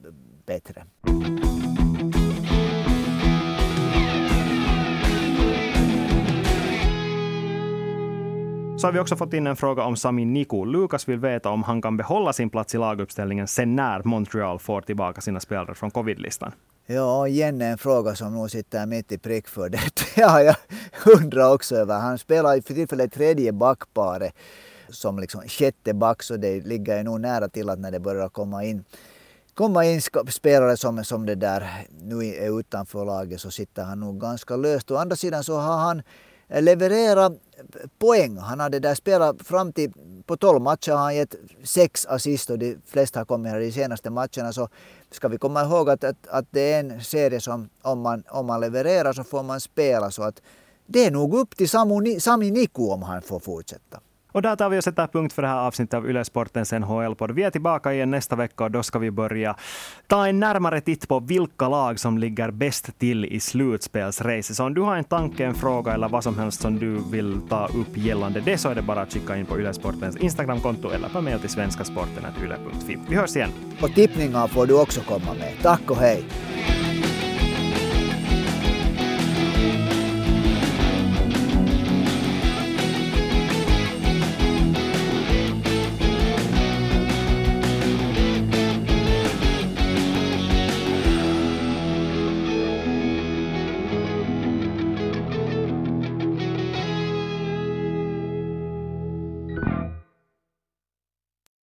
bättre. 0.46 0.84
Så 8.78 8.86
har 8.86 8.92
vi 8.92 8.98
också 8.98 9.16
fått 9.16 9.32
in 9.32 9.46
en 9.46 9.56
fråga 9.56 9.82
om 9.82 9.96
Sami 9.96 10.24
Niku. 10.24 10.64
Lukas 10.64 11.08
vill 11.08 11.18
veta 11.18 11.50
om 11.50 11.62
han 11.62 11.82
kan 11.82 11.96
behålla 11.96 12.32
sin 12.32 12.50
plats 12.50 12.74
i 12.74 12.78
laguppställningen 12.78 13.48
sen 13.48 13.76
när 13.76 14.02
Montreal 14.02 14.58
får 14.58 14.80
tillbaka 14.80 15.20
sina 15.20 15.40
spelare 15.40 15.74
från 15.74 15.90
covid-listan. 15.90 16.52
Ja, 16.86 17.28
igen 17.28 17.62
en 17.62 17.78
fråga 17.78 18.14
som 18.14 18.34
nog 18.34 18.50
sitter 18.50 18.86
mitt 18.86 19.12
i 19.12 19.18
prick 19.18 19.48
för 19.48 19.68
det. 19.68 19.80
Ja, 20.16 20.42
jag 20.42 20.56
undrar 21.06 21.54
också 21.54 21.76
över. 21.76 21.98
Han 21.98 22.18
spelar 22.18 22.60
för 22.60 22.74
tillfället 22.74 23.12
tredje 23.12 23.52
backparet 23.52 24.34
som 24.88 25.18
liksom 25.18 25.42
sjätte 25.48 25.94
back, 25.94 26.22
så 26.22 26.36
det 26.36 26.66
ligger 26.66 27.04
nog 27.04 27.20
nära 27.20 27.48
till 27.48 27.70
att 27.70 27.78
när 27.78 27.90
det 27.90 28.00
börjar 28.00 28.28
komma 28.28 28.64
in 28.64 28.84
komma 29.54 29.84
in 29.84 30.00
spelare 30.28 30.76
som, 30.76 31.04
som 31.04 31.26
det 31.26 31.34
där 31.34 31.86
nu 32.00 32.24
är 32.24 32.60
utanför 32.60 33.04
laget 33.04 33.40
så 33.40 33.50
sitter 33.50 33.82
han 33.82 34.00
nog 34.00 34.20
ganska 34.20 34.56
löst. 34.56 34.90
Å 34.90 34.96
andra 34.96 35.16
sidan 35.16 35.44
så 35.44 35.56
har 35.56 35.78
han 35.78 36.02
levererat 36.48 37.32
poäng. 37.98 38.38
Han 38.38 38.60
hade 38.60 38.78
där 38.78 38.94
spelat 38.94 39.42
fram 39.42 39.72
till, 39.72 39.92
på 40.26 40.36
12 40.36 40.62
matcher 40.62 40.92
har 40.92 40.98
han 40.98 41.16
gett 41.16 41.34
sex 41.62 42.06
assist 42.06 42.50
och 42.50 42.58
de 42.58 42.76
flesta 42.86 43.20
har 43.20 43.24
kommit 43.24 43.52
här 43.52 43.60
i 43.60 43.66
de 43.66 43.72
senaste 43.72 44.10
matcherna. 44.10 44.52
Så 44.52 44.68
ska 45.10 45.28
vi 45.28 45.38
komma 45.38 45.62
ihåg 45.62 45.90
att, 45.90 46.04
att, 46.04 46.26
att 46.28 46.46
det 46.50 46.72
är 46.72 46.80
en 46.80 47.04
serie 47.04 47.40
som 47.40 47.68
om 47.82 48.00
man, 48.00 48.22
om 48.28 48.46
man 48.46 48.60
levererar 48.60 49.12
så 49.12 49.24
får 49.24 49.42
man 49.42 49.60
spela. 49.60 50.10
Så 50.10 50.22
att 50.22 50.42
det 50.86 51.06
är 51.06 51.10
nog 51.10 51.34
upp 51.34 51.56
till 51.56 51.68
Samu, 51.68 52.20
Sami 52.20 52.50
Niku 52.50 52.82
om 52.82 53.02
han 53.02 53.22
får 53.22 53.40
fortsätta. 53.40 54.00
Och 54.32 54.42
där 54.42 54.56
tar 54.56 54.68
vi 54.68 54.78
och 54.78 54.84
sätter 54.84 55.06
punkt 55.06 55.32
för 55.32 55.42
det 55.42 55.48
här 55.48 55.66
avsnittet 55.66 55.94
av 55.94 56.10
Ylesportens 56.10 56.72
NHL-podd. 56.72 57.30
Vi 57.30 57.42
är 57.42 57.50
tillbaka 57.50 57.92
igen 57.92 58.10
nästa 58.10 58.36
vecka 58.36 58.64
och 58.64 58.70
då 58.70 58.82
ska 58.82 58.98
vi 58.98 59.10
börja 59.10 59.56
ta 60.06 60.26
en 60.26 60.40
närmare 60.40 60.80
titt 60.80 61.08
på 61.08 61.20
vilka 61.20 61.68
lag 61.68 62.00
som 62.00 62.18
ligger 62.18 62.50
bäst 62.50 62.98
till 62.98 63.24
i 63.24 63.40
slutspelsracet. 63.40 64.56
Så 64.56 64.64
om 64.64 64.74
du 64.74 64.80
har 64.80 64.96
en 64.96 65.04
tanke, 65.04 65.44
en 65.44 65.54
fråga 65.54 65.94
eller 65.94 66.08
vad 66.08 66.24
som 66.24 66.38
helst 66.38 66.60
som 66.60 66.78
du 66.78 66.98
vill 67.10 67.40
ta 67.48 67.66
upp 67.66 67.96
gällande 67.96 68.40
det 68.40 68.58
så 68.58 68.68
är 68.68 68.74
det 68.74 68.82
bara 68.82 69.00
att 69.00 69.12
skicka 69.12 69.36
in 69.36 69.46
på 69.46 69.58
Ylesportens 69.58 70.16
Instagramkonto 70.16 70.90
eller 70.90 71.08
på 71.08 71.20
mejl 71.20 71.40
till 71.40 71.50
svenskasporten.yle.fi. 71.50 72.98
Vi 73.08 73.16
hörs 73.16 73.36
igen. 73.36 73.50
Och 73.82 73.94
tippningar 73.94 74.46
får 74.46 74.66
du 74.66 74.80
också 74.80 75.00
komma 75.00 75.34
med. 75.34 75.52
Tack 75.62 75.90
och 75.90 75.96
hej! 75.96 76.24